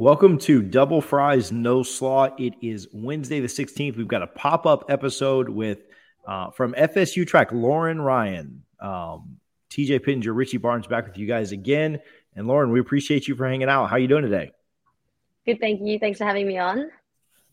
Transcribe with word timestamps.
Welcome 0.00 0.38
to 0.38 0.62
Double 0.62 1.02
Fries 1.02 1.52
No 1.52 1.82
Slaw. 1.82 2.30
It 2.38 2.54
is 2.62 2.88
Wednesday 2.90 3.40
the 3.40 3.48
16th. 3.48 3.98
We've 3.98 4.08
got 4.08 4.22
a 4.22 4.26
pop 4.26 4.64
up 4.64 4.86
episode 4.88 5.50
with 5.50 5.80
uh, 6.26 6.52
from 6.52 6.72
FSU 6.72 7.26
track 7.26 7.52
Lauren 7.52 8.00
Ryan, 8.00 8.62
um, 8.80 9.36
TJ 9.68 10.02
Pittenger, 10.02 10.32
Richie 10.32 10.56
Barnes 10.56 10.86
back 10.86 11.06
with 11.06 11.18
you 11.18 11.26
guys 11.26 11.52
again. 11.52 11.98
And 12.34 12.46
Lauren, 12.46 12.70
we 12.70 12.80
appreciate 12.80 13.28
you 13.28 13.36
for 13.36 13.46
hanging 13.46 13.68
out. 13.68 13.90
How 13.90 13.96
are 13.96 13.98
you 13.98 14.08
doing 14.08 14.22
today? 14.22 14.52
Good, 15.44 15.60
thank 15.60 15.82
you. 15.82 15.98
Thanks 15.98 16.16
for 16.16 16.24
having 16.24 16.48
me 16.48 16.56
on. 16.56 16.90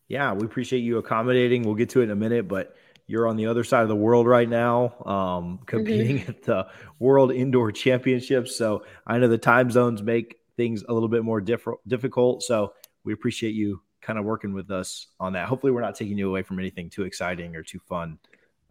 Yeah, 0.08 0.32
we 0.32 0.46
appreciate 0.46 0.80
you 0.80 1.00
accommodating. 1.00 1.64
We'll 1.64 1.76
get 1.76 1.90
to 1.90 2.00
it 2.00 2.06
in 2.06 2.12
a 2.12 2.16
minute, 2.16 2.48
but 2.48 2.78
you're 3.08 3.28
on 3.28 3.36
the 3.36 3.48
other 3.48 3.66
side 3.66 3.82
of 3.82 3.90
the 3.90 3.96
world 3.98 4.26
right 4.26 4.48
now, 4.48 4.96
um, 5.06 5.60
competing 5.66 6.20
mm-hmm. 6.20 6.30
at 6.30 6.44
the 6.44 6.68
World 6.98 7.34
Indoor 7.34 7.74
Championships. 7.74 8.56
So 8.56 8.86
I 9.06 9.18
know 9.18 9.28
the 9.28 9.38
time 9.38 9.70
zones 9.70 10.02
make 10.02 10.38
things 10.58 10.84
a 10.88 10.94
little 10.94 11.10
bit 11.10 11.24
more 11.24 11.40
diff- 11.40 11.68
difficult. 11.88 12.44
So 12.44 12.74
we 13.04 13.14
appreciate 13.14 13.56
you 13.56 13.82
kind 14.02 14.20
of 14.20 14.26
working 14.26 14.54
with 14.54 14.72
us 14.72 15.08
on 15.20 15.34
that. 15.34 15.48
Hopefully, 15.48 15.72
we're 15.72 15.82
not 15.82 15.96
taking 15.96 16.18
you 16.18 16.28
away 16.28 16.42
from 16.42 16.60
anything 16.60 16.90
too 16.90 17.04
exciting 17.04 17.56
or 17.56 17.64
too 17.64 17.80
fun 17.88 18.20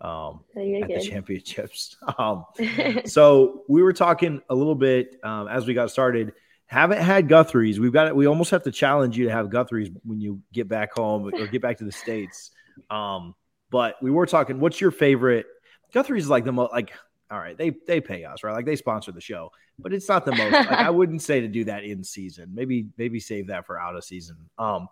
um, 0.00 0.40
at 0.56 0.88
good. 0.88 1.00
the 1.00 1.09
championships. 1.09 1.96
Um, 2.18 2.45
so 3.06 3.64
we 3.68 3.82
were 3.82 3.92
talking 3.92 4.40
a 4.48 4.54
little 4.54 4.74
bit 4.74 5.16
um, 5.22 5.48
as 5.48 5.66
we 5.66 5.74
got 5.74 5.90
started. 5.90 6.32
Haven't 6.66 7.00
had 7.00 7.28
Guthrie's. 7.28 7.78
We've 7.78 7.92
got 7.92 8.09
it. 8.09 8.16
We 8.16 8.26
almost 8.26 8.50
have 8.50 8.64
to 8.64 8.73
challenge 8.73 9.16
you 9.16 9.26
to 9.26 9.30
have 9.30 9.50
Guthrie's 9.50 9.90
when 10.04 10.20
you 10.20 10.40
get 10.52 10.68
back 10.68 10.92
home 10.95 11.32
or 11.32 11.46
get 11.46 11.62
back 11.62 11.78
to 11.78 11.84
the 11.84 11.92
states. 11.92 12.50
Um, 12.90 13.34
but 13.70 13.96
we 14.02 14.10
were 14.10 14.26
talking. 14.26 14.59
What's 14.59 14.80
your 14.80 14.90
favorite? 14.90 15.46
Guthrie's 15.92 16.24
is 16.24 16.30
like 16.30 16.45
the 16.45 16.52
most 16.52 16.73
like 16.73 16.92
all 17.30 17.38
right, 17.38 17.57
they 17.57 17.71
they 17.87 18.01
pay 18.01 18.24
us, 18.24 18.43
right? 18.43 18.52
Like 18.52 18.66
they 18.66 18.77
sponsor 18.77 19.13
the 19.13 19.21
show, 19.21 19.51
but 19.79 19.93
it's 19.93 20.09
not 20.09 20.24
the 20.24 20.32
most. 20.37 20.52
like, 20.52 20.71
I 20.71 20.91
wouldn't 20.91 21.23
say 21.23 21.41
to 21.41 21.49
do 21.49 21.65
that 21.65 21.85
in 21.85 22.05
season. 22.05 22.51
Maybe 22.55 22.88
maybe 22.96 23.21
save 23.21 23.49
that 23.49 23.66
for 23.66 23.80
out 23.80 23.96
of 23.96 24.05
season. 24.05 24.37
Um, 24.59 24.88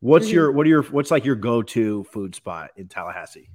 what's 0.00 0.26
mm-hmm. 0.26 0.34
your 0.34 0.52
what 0.52 0.66
are 0.66 0.70
your 0.70 0.82
what's 0.82 1.10
like 1.10 1.24
your 1.24 1.36
go 1.36 1.62
to 1.62 2.04
food 2.04 2.34
spot 2.34 2.70
in 2.76 2.88
Tallahassee? 2.88 3.50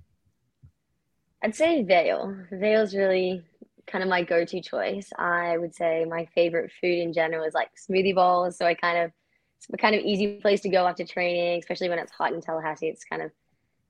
I'd 1.44 1.56
say 1.56 1.84
Vail. 1.84 2.36
Vail's 2.52 2.96
really 2.96 3.44
kind 3.86 4.04
of 4.04 4.10
my 4.10 4.24
go 4.24 4.46
to 4.46 4.62
choice. 4.62 5.10
I 5.18 5.58
would 5.58 5.76
say 5.76 6.06
my 6.06 6.26
favorite 6.34 6.72
food 6.80 7.00
in 7.00 7.14
general 7.14 7.44
is 7.44 7.54
like 7.54 7.70
smoothie 7.76 8.16
bowls. 8.16 8.58
So 8.58 8.66
I 8.66 8.74
kind 8.74 8.98
of 8.98 9.12
it's 9.58 9.68
a 9.72 9.78
kind 9.78 9.96
of 9.96 10.02
easy 10.02 10.40
place 10.42 10.62
to 10.62 10.70
go 10.70 10.88
after 10.88 11.06
training, 11.06 11.60
especially 11.60 11.90
when 11.90 12.00
it's 12.00 12.12
hot 12.12 12.34
in 12.34 12.42
Tallahassee. 12.42 12.88
It's 12.88 13.06
kind 13.06 13.22
of 13.22 13.32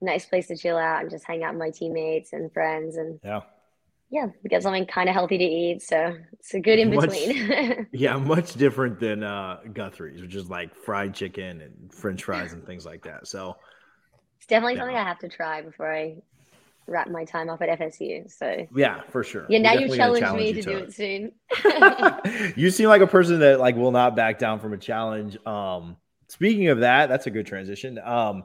nice 0.01 0.25
place 0.25 0.47
to 0.47 0.57
chill 0.57 0.77
out 0.77 1.01
and 1.01 1.09
just 1.09 1.25
hang 1.25 1.43
out 1.43 1.53
with 1.53 1.59
my 1.59 1.69
teammates 1.69 2.33
and 2.33 2.51
friends 2.51 2.97
and 2.97 3.19
yeah 3.23 3.39
yeah, 4.13 4.27
get 4.47 4.61
something 4.61 4.85
kind 4.85 5.09
of 5.09 5.15
healthy 5.15 5.39
to 5.39 5.43
eat. 5.43 5.81
So 5.81 6.15
it's 6.33 6.53
a 6.53 6.59
good 6.59 6.77
in 6.77 6.91
between. 6.91 7.87
yeah, 7.91 8.15
much 8.15 8.53
different 8.53 8.99
than 8.99 9.23
uh, 9.23 9.61
Guthrie's, 9.73 10.21
which 10.21 10.35
is 10.35 10.51
like 10.51 10.75
fried 10.75 11.15
chicken 11.15 11.61
and 11.61 11.91
French 11.91 12.23
fries 12.23 12.53
and 12.53 12.63
things 12.63 12.85
like 12.85 13.01
that. 13.05 13.27
So 13.27 13.55
it's 14.37 14.45
definitely 14.45 14.75
yeah. 14.75 14.81
something 14.81 14.97
I 14.97 15.03
have 15.03 15.17
to 15.19 15.29
try 15.29 15.63
before 15.63 15.91
I 15.91 16.17
wrap 16.85 17.09
my 17.09 17.25
time 17.25 17.49
up 17.49 17.63
at 17.63 17.79
FSU. 17.79 18.31
So 18.31 18.67
yeah, 18.75 19.01
for 19.09 19.23
sure. 19.23 19.47
Yeah, 19.49 19.57
now 19.57 19.73
you 19.73 19.95
challenge 19.95 20.31
me 20.37 20.53
to, 20.53 20.61
to 20.61 20.69
do 20.69 20.77
it, 20.77 20.89
it 20.89 20.93
soon. 20.93 22.53
you 22.55 22.69
seem 22.69 22.89
like 22.89 23.01
a 23.01 23.07
person 23.07 23.39
that 23.39 23.59
like 23.59 23.75
will 23.75 23.91
not 23.91 24.15
back 24.15 24.37
down 24.37 24.59
from 24.59 24.73
a 24.73 24.77
challenge. 24.77 25.43
Um, 25.43 25.97
speaking 26.27 26.67
of 26.67 26.81
that, 26.81 27.09
that's 27.09 27.25
a 27.25 27.31
good 27.31 27.47
transition. 27.47 27.97
Um, 27.97 28.43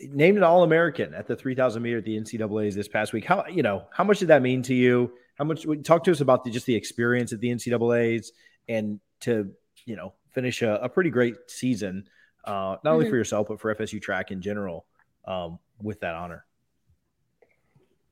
named 0.00 0.38
an 0.38 0.44
All 0.44 0.62
American 0.62 1.14
at 1.14 1.26
the 1.26 1.36
3,000 1.36 1.82
meter 1.82 1.98
at 1.98 2.04
the 2.04 2.18
NCAA's 2.18 2.74
this 2.74 2.88
past 2.88 3.12
week. 3.12 3.24
How 3.24 3.44
you 3.46 3.62
know 3.62 3.84
how 3.90 4.04
much 4.04 4.18
did 4.18 4.28
that 4.28 4.42
mean 4.42 4.62
to 4.62 4.74
you? 4.74 5.12
How 5.36 5.44
much? 5.44 5.66
Talk 5.84 6.04
to 6.04 6.10
us 6.10 6.20
about 6.20 6.44
the, 6.44 6.50
just 6.50 6.66
the 6.66 6.74
experience 6.74 7.32
at 7.32 7.40
the 7.40 7.48
NCAA's 7.48 8.32
and 8.68 9.00
to 9.20 9.50
you 9.84 9.96
know 9.96 10.14
finish 10.30 10.62
a, 10.62 10.74
a 10.76 10.88
pretty 10.88 11.10
great 11.10 11.36
season, 11.48 12.08
uh, 12.44 12.50
not 12.50 12.78
mm-hmm. 12.78 12.88
only 12.88 13.10
for 13.10 13.16
yourself 13.16 13.48
but 13.48 13.60
for 13.60 13.74
FSU 13.74 14.00
track 14.00 14.30
in 14.30 14.40
general 14.40 14.86
um, 15.24 15.58
with 15.82 16.00
that 16.00 16.14
honor. 16.14 16.44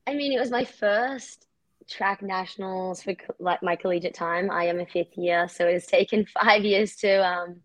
I 0.05 0.13
mean, 0.13 0.31
it 0.31 0.39
was 0.39 0.51
my 0.51 0.63
first 0.63 1.47
track 1.89 2.21
nationals 2.21 3.01
for 3.01 3.13
like 3.39 3.63
my 3.63 3.75
collegiate 3.75 4.13
time. 4.13 4.51
I 4.51 4.65
am 4.65 4.79
a 4.79 4.85
fifth 4.85 5.17
year, 5.17 5.47
so 5.47 5.67
it 5.67 5.73
has 5.73 5.85
taken 5.85 6.25
five 6.41 6.63
years 6.63 6.95
to 6.97 7.25
um, 7.25 7.57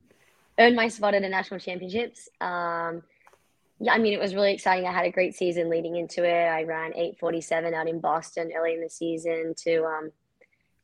earn 0.59 0.75
my 0.75 0.89
spot 0.89 1.15
at 1.15 1.23
the 1.23 1.29
national 1.29 1.61
championships. 1.61 2.29
Um, 2.41 3.03
yeah, 3.83 3.95
I 3.95 3.99
mean, 3.99 4.13
it 4.13 4.21
was 4.21 4.35
really 4.35 4.55
exciting. 4.55 4.87
I 4.87 4.93
had 4.93 5.07
a 5.07 5.11
great 5.11 5.35
season 5.35 5.69
leading 5.69 5.97
into 5.97 6.25
it. 6.25 6.49
I 6.49 6.63
ran 6.63 6.93
847 6.95 7.75
out 7.75 7.89
in 7.89 8.01
Boston 8.01 8.53
early 8.57 8.75
in 8.75 8.81
the 8.81 8.89
season 8.89 9.55
to 9.65 9.85
um, 9.85 10.13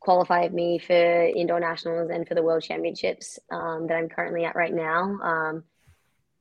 qualify 0.00 0.48
me 0.48 0.81
for 0.81 1.26
indoor 1.28 1.60
nationals 1.60 2.10
and 2.10 2.26
for 2.26 2.34
the 2.34 2.42
world 2.42 2.64
championships 2.64 3.38
um, 3.53 3.87
that 3.87 3.97
I'm 3.97 4.08
currently 4.08 4.44
at 4.44 4.56
right 4.56 4.75
now. 4.75 5.03
Um, 5.22 5.64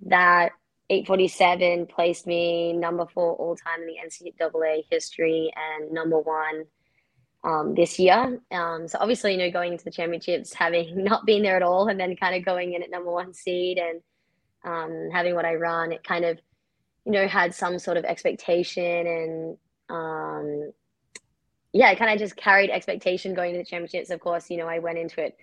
that 0.07 0.53
847 0.90 1.85
placed 1.85 2.25
me 2.25 2.73
number 2.73 3.06
four 3.13 3.34
all 3.34 3.56
time 3.56 3.81
in 3.81 3.88
the 3.88 4.31
NCAA 4.41 4.84
history 4.90 5.51
and 5.56 5.91
number 5.91 6.19
one 6.19 6.66
um, 7.44 7.75
this 7.75 8.00
year. 8.00 8.41
Um, 8.51 8.88
so 8.88 8.97
obviously, 9.00 9.34
you 9.34 9.38
know, 9.38 9.51
going 9.51 9.73
into 9.73 9.85
the 9.85 9.91
championships, 9.91 10.56
having 10.56 11.03
not 11.03 11.28
been 11.28 11.44
there 11.44 11.56
at 11.56 11.62
all, 11.62 11.88
and 11.88 12.00
then 12.00 12.16
kind 12.16 12.35
of 12.35 12.44
going 12.44 12.73
in 12.73 12.81
at 12.81 12.90
number 12.90 13.12
one 13.12 13.35
seed 13.35 13.78
and 13.78 14.01
um, 14.66 15.09
having 15.12 15.35
what 15.35 15.45
I 15.45 15.56
run, 15.56 15.91
it 15.91 16.03
kind 16.03 16.25
of 16.25 16.40
you 17.07 17.13
know, 17.13 17.25
had 17.25 17.56
some 17.56 17.79
sort 17.79 17.95
of 17.95 18.03
expectation 18.03 19.07
and 19.07 19.57
um, 19.90 20.73
yeah, 21.72 21.95
kind 21.95 22.12
of 22.12 22.19
just 22.19 22.35
carried 22.35 22.69
expectation 22.69 23.34
going 23.34 23.53
to 23.53 23.59
the 23.59 23.63
championships. 23.63 24.09
Of 24.09 24.19
course, 24.19 24.50
you 24.50 24.57
know, 24.57 24.67
I 24.67 24.79
went 24.79 24.97
into 24.97 25.23
it, 25.23 25.38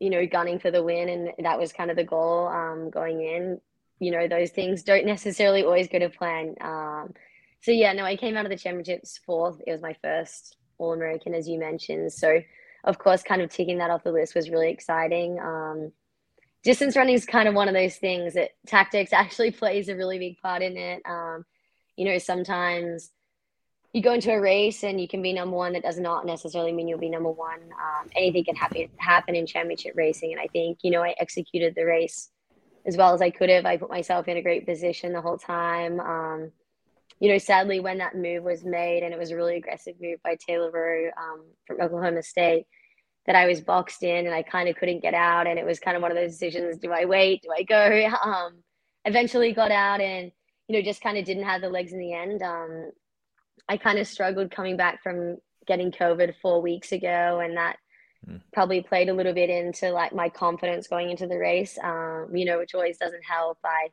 you 0.00 0.08
know, 0.08 0.26
gunning 0.26 0.58
for 0.58 0.70
the 0.70 0.82
win, 0.82 1.10
and 1.10 1.44
that 1.44 1.58
was 1.58 1.74
kind 1.74 1.90
of 1.90 1.98
the 1.98 2.04
goal 2.04 2.48
um, 2.48 2.88
going 2.88 3.20
in. 3.20 3.60
You 3.98 4.12
know, 4.12 4.26
those 4.26 4.50
things 4.50 4.82
don't 4.82 5.04
necessarily 5.04 5.62
always 5.62 5.88
go 5.88 5.98
to 5.98 6.08
plan. 6.08 6.54
Um, 6.62 7.12
so 7.60 7.70
yeah, 7.70 7.92
no, 7.92 8.04
I 8.04 8.16
came 8.16 8.38
out 8.38 8.46
of 8.46 8.50
the 8.50 8.56
championships 8.56 9.20
fourth. 9.26 9.60
It 9.66 9.72
was 9.72 9.82
my 9.82 9.94
first 10.02 10.56
All 10.78 10.94
American, 10.94 11.34
as 11.34 11.46
you 11.46 11.58
mentioned. 11.58 12.14
So, 12.14 12.40
of 12.84 12.98
course, 12.98 13.22
kind 13.22 13.42
of 13.42 13.50
ticking 13.50 13.76
that 13.76 13.90
off 13.90 14.04
the 14.04 14.12
list 14.12 14.34
was 14.34 14.48
really 14.48 14.70
exciting. 14.70 15.38
Um, 15.38 15.92
distance 16.62 16.96
running 16.96 17.14
is 17.14 17.26
kind 17.26 17.48
of 17.48 17.54
one 17.54 17.68
of 17.68 17.74
those 17.74 17.96
things 17.96 18.34
that 18.34 18.50
tactics 18.66 19.12
actually 19.12 19.50
plays 19.50 19.88
a 19.88 19.96
really 19.96 20.18
big 20.18 20.38
part 20.38 20.62
in 20.62 20.76
it. 20.76 21.02
Um, 21.04 21.44
you 21.96 22.04
know, 22.04 22.18
sometimes 22.18 23.10
you 23.92 24.02
go 24.02 24.14
into 24.14 24.32
a 24.32 24.40
race 24.40 24.84
and 24.84 25.00
you 25.00 25.06
can 25.06 25.20
be 25.20 25.32
number 25.32 25.56
one. 25.56 25.74
That 25.74 25.82
does 25.82 25.98
not 25.98 26.24
necessarily 26.24 26.72
mean 26.72 26.88
you'll 26.88 26.98
be 26.98 27.10
number 27.10 27.30
one. 27.30 27.60
Um, 27.60 28.08
anything 28.16 28.44
can 28.44 28.56
happen 28.56 28.88
happen 28.96 29.34
in 29.34 29.46
championship 29.46 29.92
racing, 29.94 30.32
and 30.32 30.40
I 30.40 30.46
think 30.46 30.78
you 30.82 30.90
know 30.90 31.02
I 31.02 31.14
executed 31.18 31.74
the 31.74 31.84
race 31.84 32.30
as 32.86 32.96
well 32.96 33.12
as 33.12 33.20
I 33.20 33.30
could 33.30 33.50
have. 33.50 33.66
I 33.66 33.76
put 33.76 33.90
myself 33.90 34.28
in 34.28 34.36
a 34.36 34.42
great 34.42 34.66
position 34.66 35.12
the 35.12 35.20
whole 35.20 35.38
time. 35.38 36.00
Um, 36.00 36.52
you 37.20 37.30
know, 37.30 37.38
sadly, 37.38 37.80
when 37.80 37.98
that 37.98 38.16
move 38.16 38.42
was 38.42 38.64
made, 38.64 39.02
and 39.02 39.12
it 39.12 39.18
was 39.18 39.30
a 39.30 39.36
really 39.36 39.56
aggressive 39.56 39.94
move 40.00 40.20
by 40.24 40.36
Taylor 40.36 40.70
Roe 40.70 41.10
um, 41.16 41.44
from 41.66 41.80
Oklahoma 41.80 42.22
State 42.22 42.66
that 43.26 43.36
I 43.36 43.46
was 43.46 43.60
boxed 43.60 44.02
in 44.02 44.26
and 44.26 44.34
I 44.34 44.42
kind 44.42 44.68
of 44.68 44.76
couldn't 44.76 45.02
get 45.02 45.14
out. 45.14 45.46
And 45.46 45.58
it 45.58 45.64
was 45.64 45.78
kind 45.78 45.96
of 45.96 46.02
one 46.02 46.10
of 46.10 46.16
those 46.16 46.32
decisions 46.32 46.78
do 46.78 46.92
I 46.92 47.04
wait? 47.04 47.42
Do 47.42 47.50
I 47.56 47.62
go? 47.62 48.10
Um, 48.24 48.62
eventually 49.04 49.52
got 49.52 49.70
out 49.70 50.00
and, 50.00 50.30
you 50.68 50.76
know, 50.76 50.82
just 50.82 51.02
kind 51.02 51.18
of 51.18 51.24
didn't 51.24 51.44
have 51.44 51.60
the 51.60 51.68
legs 51.68 51.92
in 51.92 51.98
the 51.98 52.14
end. 52.14 52.42
Um, 52.42 52.90
I 53.68 53.76
kind 53.76 53.98
of 53.98 54.06
struggled 54.06 54.50
coming 54.50 54.76
back 54.76 55.02
from 55.02 55.38
getting 55.66 55.92
COVID 55.92 56.34
four 56.40 56.62
weeks 56.62 56.92
ago. 56.92 57.40
And 57.42 57.56
that 57.56 57.76
mm. 58.28 58.40
probably 58.52 58.80
played 58.82 59.08
a 59.08 59.14
little 59.14 59.34
bit 59.34 59.50
into 59.50 59.90
like 59.90 60.14
my 60.14 60.28
confidence 60.28 60.88
going 60.88 61.10
into 61.10 61.26
the 61.26 61.38
race, 61.38 61.78
um, 61.82 62.28
you 62.34 62.44
know, 62.44 62.58
which 62.58 62.74
always 62.74 62.98
doesn't 62.98 63.24
help. 63.24 63.58
I 63.64 63.88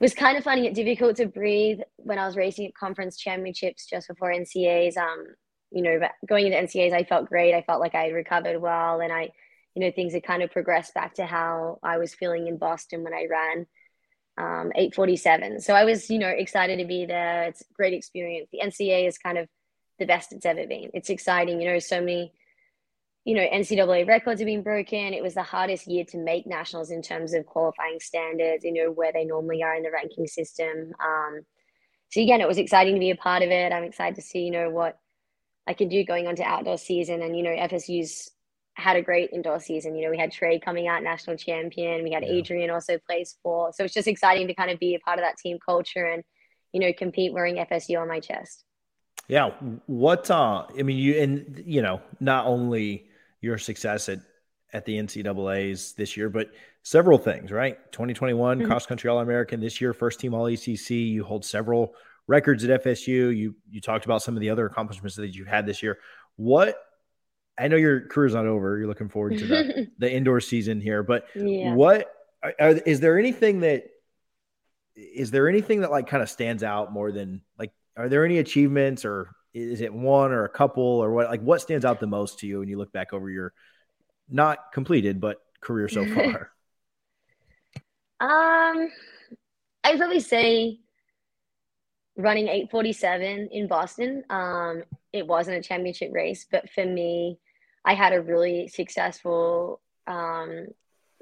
was 0.00 0.14
kind 0.14 0.38
of 0.38 0.44
finding 0.44 0.66
it 0.66 0.74
difficult 0.74 1.16
to 1.16 1.26
breathe 1.26 1.80
when 1.96 2.18
I 2.18 2.26
was 2.26 2.36
racing 2.36 2.66
at 2.66 2.74
conference 2.74 3.18
championships 3.18 3.86
just 3.86 4.08
before 4.08 4.32
NCAs. 4.32 4.96
Um, 4.96 5.26
you 5.70 5.82
know, 5.82 6.00
going 6.26 6.46
into 6.46 6.58
NCAs, 6.58 6.92
I 6.92 7.04
felt 7.04 7.28
great. 7.28 7.54
I 7.54 7.62
felt 7.62 7.80
like 7.80 7.94
I 7.94 8.04
had 8.04 8.14
recovered 8.14 8.60
well, 8.60 9.00
and 9.00 9.12
I, 9.12 9.30
you 9.74 9.82
know, 9.82 9.90
things 9.90 10.14
had 10.14 10.22
kind 10.22 10.42
of 10.42 10.50
progressed 10.50 10.94
back 10.94 11.14
to 11.14 11.26
how 11.26 11.78
I 11.82 11.98
was 11.98 12.14
feeling 12.14 12.46
in 12.46 12.56
Boston 12.56 13.04
when 13.04 13.14
I 13.14 13.26
ran 13.30 13.66
um, 14.38 14.72
847. 14.74 15.60
So 15.60 15.74
I 15.74 15.84
was, 15.84 16.08
you 16.10 16.18
know, 16.18 16.28
excited 16.28 16.78
to 16.78 16.84
be 16.84 17.06
there. 17.06 17.44
It's 17.44 17.62
a 17.62 17.72
great 17.74 17.92
experience. 17.92 18.48
The 18.52 18.60
NCAA 18.64 19.08
is 19.08 19.18
kind 19.18 19.36
of 19.36 19.48
the 19.98 20.06
best 20.06 20.32
it's 20.32 20.46
ever 20.46 20.66
been. 20.66 20.90
It's 20.94 21.10
exciting. 21.10 21.60
You 21.60 21.72
know, 21.72 21.78
so 21.80 22.00
many, 22.00 22.32
you 23.24 23.34
know, 23.34 23.46
NCAA 23.46 24.06
records 24.06 24.40
have 24.40 24.46
been 24.46 24.62
broken. 24.62 25.12
It 25.12 25.22
was 25.22 25.34
the 25.34 25.42
hardest 25.42 25.86
year 25.88 26.04
to 26.10 26.18
make 26.18 26.46
nationals 26.46 26.90
in 26.90 27.02
terms 27.02 27.34
of 27.34 27.46
qualifying 27.46 27.98
standards, 28.00 28.64
you 28.64 28.72
know, 28.72 28.90
where 28.92 29.12
they 29.12 29.24
normally 29.24 29.62
are 29.62 29.74
in 29.74 29.82
the 29.82 29.90
ranking 29.90 30.26
system. 30.26 30.92
Um, 31.04 31.40
so 32.10 32.20
again, 32.22 32.40
it 32.40 32.48
was 32.48 32.58
exciting 32.58 32.94
to 32.94 33.00
be 33.00 33.10
a 33.10 33.16
part 33.16 33.42
of 33.42 33.50
it. 33.50 33.72
I'm 33.72 33.84
excited 33.84 34.14
to 34.14 34.22
see, 34.22 34.40
you 34.40 34.50
know, 34.50 34.70
what 34.70 34.98
I 35.68 35.74
could 35.74 35.90
do 35.90 36.02
going 36.02 36.26
on 36.26 36.34
to 36.36 36.42
outdoor 36.42 36.78
season. 36.78 37.20
And, 37.20 37.36
you 37.36 37.42
know, 37.42 37.50
FSU's 37.50 38.30
had 38.72 38.96
a 38.96 39.02
great 39.02 39.30
indoor 39.32 39.60
season. 39.60 39.94
You 39.94 40.04
know, 40.04 40.10
we 40.10 40.16
had 40.16 40.32
Trey 40.32 40.58
coming 40.58 40.88
out 40.88 41.02
national 41.02 41.36
champion. 41.36 42.02
We 42.02 42.10
had 42.10 42.22
yeah. 42.22 42.32
Adrian 42.32 42.70
also 42.70 42.98
plays 43.06 43.36
for. 43.42 43.70
So 43.74 43.84
it's 43.84 43.92
just 43.92 44.08
exciting 44.08 44.48
to 44.48 44.54
kind 44.54 44.70
of 44.70 44.78
be 44.78 44.94
a 44.94 45.00
part 45.00 45.18
of 45.18 45.24
that 45.24 45.36
team 45.36 45.58
culture 45.62 46.06
and, 46.06 46.24
you 46.72 46.80
know, 46.80 46.90
compete 46.94 47.34
wearing 47.34 47.56
FSU 47.56 48.00
on 48.00 48.08
my 48.08 48.18
chest. 48.18 48.64
Yeah. 49.28 49.50
What, 49.84 50.30
uh, 50.30 50.64
I 50.76 50.82
mean, 50.82 50.96
you, 50.96 51.20
and, 51.20 51.62
you 51.66 51.82
know, 51.82 52.00
not 52.18 52.46
only 52.46 53.08
your 53.42 53.58
success 53.58 54.08
at, 54.08 54.20
at 54.72 54.86
the 54.86 54.96
NCAA's 54.96 55.92
this 55.92 56.16
year, 56.16 56.30
but 56.30 56.50
several 56.82 57.18
things, 57.18 57.52
right? 57.52 57.76
2021 57.92 58.58
mm-hmm. 58.58 58.68
cross 58.68 58.86
country 58.86 59.10
All 59.10 59.20
American. 59.20 59.60
This 59.60 59.82
year, 59.82 59.92
first 59.92 60.18
team 60.18 60.32
All 60.32 60.46
ACC. 60.46 60.90
You 60.90 61.24
hold 61.24 61.44
several 61.44 61.94
records 62.28 62.62
at 62.62 62.84
FSU. 62.84 63.36
You 63.36 63.56
you 63.68 63.80
talked 63.80 64.04
about 64.04 64.22
some 64.22 64.36
of 64.36 64.40
the 64.40 64.50
other 64.50 64.66
accomplishments 64.66 65.16
that 65.16 65.34
you've 65.34 65.48
had 65.48 65.66
this 65.66 65.82
year. 65.82 65.98
What 66.36 66.78
I 67.58 67.66
know 67.66 67.76
your 67.76 68.02
career's 68.02 68.34
not 68.34 68.46
over. 68.46 68.78
You're 68.78 68.86
looking 68.86 69.08
forward 69.08 69.38
to 69.38 69.46
the, 69.46 69.88
the 69.98 70.12
indoor 70.12 70.40
season 70.40 70.80
here, 70.80 71.02
but 71.02 71.26
yeah. 71.34 71.74
what 71.74 72.14
are, 72.42 72.70
is 72.70 73.00
there 73.00 73.18
anything 73.18 73.60
that 73.60 73.84
is 74.94 75.30
there 75.30 75.48
anything 75.48 75.80
that 75.80 75.90
like 75.90 76.06
kind 76.06 76.22
of 76.22 76.30
stands 76.30 76.62
out 76.62 76.92
more 76.92 77.10
than 77.10 77.42
like 77.58 77.72
are 77.96 78.08
there 78.08 78.24
any 78.24 78.38
achievements 78.38 79.04
or 79.04 79.30
is 79.54 79.80
it 79.80 79.92
one 79.92 80.32
or 80.32 80.44
a 80.44 80.48
couple 80.48 80.82
or 80.82 81.12
what 81.12 81.28
like 81.28 81.40
what 81.40 81.60
stands 81.60 81.84
out 81.84 82.00
the 82.00 82.06
most 82.06 82.40
to 82.40 82.46
you 82.46 82.60
when 82.60 82.68
you 82.68 82.78
look 82.78 82.92
back 82.92 83.12
over 83.12 83.30
your 83.30 83.52
not 84.28 84.72
completed 84.72 85.20
but 85.20 85.40
career 85.60 85.88
so 85.88 86.04
far? 86.14 86.50
um 88.20 88.88
I'd 89.84 89.98
probably 89.98 90.20
say 90.20 90.80
running 92.18 92.48
847 92.48 93.48
in 93.52 93.68
Boston. 93.68 94.24
Um, 94.28 94.82
it 95.12 95.26
wasn't 95.26 95.56
a 95.56 95.62
championship 95.62 96.10
race, 96.12 96.46
but 96.50 96.68
for 96.70 96.84
me, 96.84 97.38
I 97.84 97.94
had 97.94 98.12
a 98.12 98.20
really 98.20 98.66
successful 98.66 99.80
um, 100.08 100.66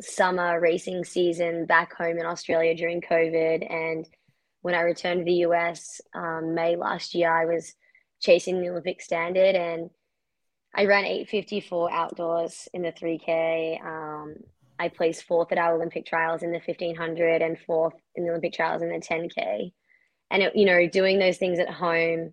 summer 0.01 0.59
racing 0.59 1.05
season 1.05 1.67
back 1.67 1.95
home 1.95 2.19
in 2.19 2.25
Australia 2.25 2.75
during 2.75 3.03
COVID. 3.03 3.71
And 3.71 4.09
when 4.63 4.75
I 4.75 4.81
returned 4.81 5.21
to 5.21 5.25
the 5.25 5.45
US 5.49 6.01
um, 6.15 6.55
May 6.55 6.77
last 6.77 7.15
year, 7.15 7.31
I 7.31 7.45
was 7.45 7.75
chasing 8.21 8.61
the 8.61 8.71
Olympic 8.71 9.03
standard 9.03 9.55
and 9.55 9.91
I 10.75 10.87
ran 10.87 11.05
854 11.05 11.93
outdoors 11.93 12.69
in 12.73 12.83
the 12.83 12.93
3K. 12.93 13.85
Um, 13.85 14.37
I 14.79 14.89
placed 14.89 15.25
fourth 15.25 15.53
at 15.53 15.59
our 15.59 15.75
Olympic 15.75 16.07
trials 16.07 16.43
in 16.43 16.53
the 16.53 16.61
1500 16.65 17.43
and 17.43 17.59
fourth 17.67 17.95
in 18.15 18.25
the 18.25 18.31
Olympic 18.31 18.55
trials 18.55 18.83
in 18.83 18.89
the 18.89 18.97
10K 18.97 19.73
and 20.31 20.43
it, 20.43 20.57
you 20.57 20.65
know 20.65 20.89
doing 20.89 21.19
those 21.19 21.37
things 21.37 21.59
at 21.59 21.71
home 21.71 22.33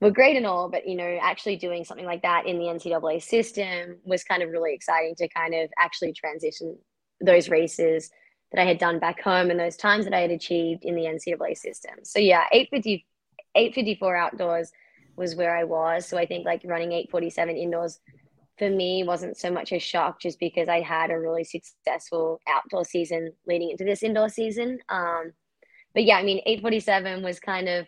were 0.00 0.10
great 0.10 0.36
and 0.36 0.46
all 0.46 0.68
but 0.68 0.86
you 0.86 0.96
know 0.96 1.18
actually 1.22 1.56
doing 1.56 1.84
something 1.84 2.06
like 2.06 2.22
that 2.22 2.46
in 2.46 2.58
the 2.58 2.64
ncaa 2.64 3.22
system 3.22 3.98
was 4.04 4.24
kind 4.24 4.42
of 4.42 4.50
really 4.50 4.74
exciting 4.74 5.14
to 5.14 5.28
kind 5.28 5.54
of 5.54 5.70
actually 5.78 6.12
transition 6.12 6.76
those 7.20 7.48
races 7.48 8.10
that 8.52 8.60
i 8.60 8.64
had 8.64 8.78
done 8.78 8.98
back 8.98 9.20
home 9.20 9.50
and 9.50 9.60
those 9.60 9.76
times 9.76 10.04
that 10.04 10.14
i 10.14 10.20
had 10.20 10.30
achieved 10.30 10.84
in 10.84 10.94
the 10.94 11.02
ncaa 11.02 11.56
system. 11.56 11.94
So 12.02 12.18
yeah 12.18 12.44
850 12.52 13.06
854 13.54 14.16
outdoors 14.16 14.70
was 15.16 15.34
where 15.34 15.56
i 15.56 15.64
was. 15.64 16.06
So 16.06 16.16
i 16.16 16.26
think 16.26 16.46
like 16.46 16.62
running 16.64 16.92
847 16.92 17.56
indoors 17.56 18.00
for 18.58 18.70
me 18.70 19.04
wasn't 19.04 19.36
so 19.38 19.50
much 19.50 19.72
a 19.72 19.78
shock 19.78 20.20
just 20.20 20.38
because 20.38 20.68
i 20.68 20.80
had 20.80 21.10
a 21.10 21.18
really 21.18 21.44
successful 21.44 22.40
outdoor 22.48 22.84
season 22.84 23.32
leading 23.46 23.70
into 23.70 23.84
this 23.84 24.02
indoor 24.02 24.28
season. 24.28 24.78
Um, 24.88 25.32
but 25.94 26.04
yeah, 26.04 26.16
I 26.16 26.22
mean, 26.22 26.40
847 26.46 27.22
was 27.22 27.40
kind 27.40 27.68
of, 27.68 27.86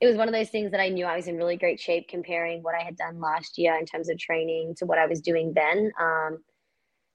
it 0.00 0.06
was 0.06 0.16
one 0.16 0.28
of 0.28 0.34
those 0.34 0.50
things 0.50 0.72
that 0.72 0.80
I 0.80 0.88
knew 0.88 1.06
I 1.06 1.16
was 1.16 1.28
in 1.28 1.36
really 1.36 1.56
great 1.56 1.80
shape 1.80 2.08
comparing 2.08 2.62
what 2.62 2.74
I 2.74 2.82
had 2.82 2.96
done 2.96 3.20
last 3.20 3.58
year 3.58 3.76
in 3.76 3.86
terms 3.86 4.08
of 4.08 4.18
training 4.18 4.74
to 4.78 4.86
what 4.86 4.98
I 4.98 5.06
was 5.06 5.20
doing 5.20 5.52
then. 5.54 5.92
Um, 6.00 6.38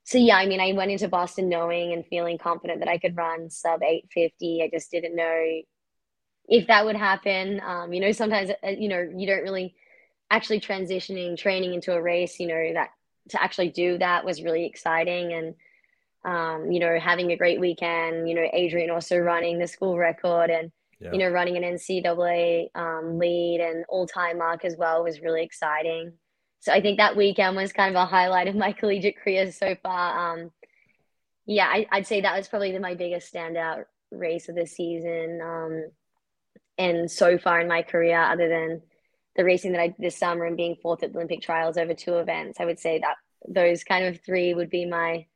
so 0.04 0.18
yeah, 0.18 0.36
I 0.36 0.46
mean, 0.46 0.60
I 0.60 0.72
went 0.72 0.90
into 0.90 1.08
Boston 1.08 1.48
knowing 1.48 1.92
and 1.92 2.04
feeling 2.06 2.38
confident 2.38 2.80
that 2.80 2.88
I 2.88 2.98
could 2.98 3.16
run 3.16 3.50
sub 3.50 3.82
850. 3.82 4.62
I 4.62 4.70
just 4.72 4.90
didn't 4.90 5.14
know 5.14 5.60
if 6.48 6.66
that 6.66 6.84
would 6.84 6.96
happen. 6.96 7.60
Um, 7.64 7.92
you 7.92 8.00
know, 8.00 8.10
sometimes, 8.10 8.50
uh, 8.50 8.70
you 8.70 8.88
know, 8.88 9.08
you 9.14 9.26
don't 9.26 9.42
really 9.42 9.76
actually 10.30 10.60
transitioning 10.60 11.36
training 11.36 11.74
into 11.74 11.92
a 11.92 12.02
race, 12.02 12.40
you 12.40 12.48
know, 12.48 12.72
that 12.74 12.90
to 13.28 13.42
actually 13.42 13.68
do 13.68 13.98
that 13.98 14.24
was 14.24 14.42
really 14.42 14.64
exciting. 14.64 15.32
And, 15.32 15.54
um, 16.24 16.70
you 16.70 16.80
know, 16.80 16.98
having 16.98 17.30
a 17.32 17.36
great 17.36 17.60
weekend, 17.60 18.28
you 18.28 18.34
know, 18.34 18.46
Adrian 18.52 18.90
also 18.90 19.16
running 19.16 19.58
the 19.58 19.66
school 19.66 19.96
record 19.96 20.50
and, 20.50 20.70
yeah. 21.00 21.12
you 21.12 21.18
know, 21.18 21.28
running 21.28 21.56
an 21.56 21.62
NCAA 21.62 22.68
um, 22.74 23.18
lead 23.18 23.60
and 23.60 23.84
all 23.88 24.06
time 24.06 24.38
mark 24.38 24.64
as 24.64 24.76
well 24.76 25.02
was 25.02 25.20
really 25.20 25.42
exciting. 25.42 26.12
So 26.60 26.72
I 26.72 26.82
think 26.82 26.98
that 26.98 27.16
weekend 27.16 27.56
was 27.56 27.72
kind 27.72 27.96
of 27.96 28.02
a 28.02 28.06
highlight 28.06 28.48
of 28.48 28.54
my 28.54 28.72
collegiate 28.78 29.18
career 29.22 29.50
so 29.50 29.74
far. 29.82 30.34
Um, 30.34 30.50
yeah, 31.46 31.66
I, 31.66 31.86
would 31.94 32.06
say 32.06 32.20
that 32.20 32.36
was 32.36 32.48
probably 32.48 32.72
the, 32.72 32.80
my 32.80 32.94
biggest 32.94 33.32
standout 33.32 33.84
race 34.10 34.48
of 34.48 34.56
the 34.56 34.66
season. 34.66 35.40
Um, 35.42 35.84
and 36.76 37.10
so 37.10 37.38
far 37.38 37.60
in 37.60 37.68
my 37.68 37.82
career, 37.82 38.20
other 38.22 38.48
than 38.48 38.82
the 39.36 39.44
racing 39.44 39.72
that 39.72 39.80
I 39.80 39.88
did 39.88 39.96
this 39.98 40.18
summer 40.18 40.44
and 40.44 40.56
being 40.56 40.76
fourth 40.82 41.02
at 41.02 41.12
the 41.12 41.18
Olympic 41.18 41.40
trials 41.40 41.78
over 41.78 41.94
two 41.94 42.18
events, 42.18 42.60
I 42.60 42.66
would 42.66 42.78
say 42.78 42.98
that 42.98 43.16
those 43.48 43.84
kind 43.84 44.04
of 44.04 44.20
three 44.20 44.52
would 44.52 44.70
be 44.70 44.84
my 44.84 45.26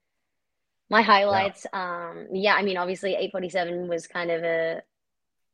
my 0.90 1.02
highlights 1.02 1.66
yeah. 1.72 2.08
um 2.10 2.26
yeah 2.32 2.54
i 2.54 2.62
mean 2.62 2.76
obviously 2.76 3.10
847 3.10 3.88
was 3.88 4.06
kind 4.06 4.30
of 4.30 4.42
a 4.42 4.82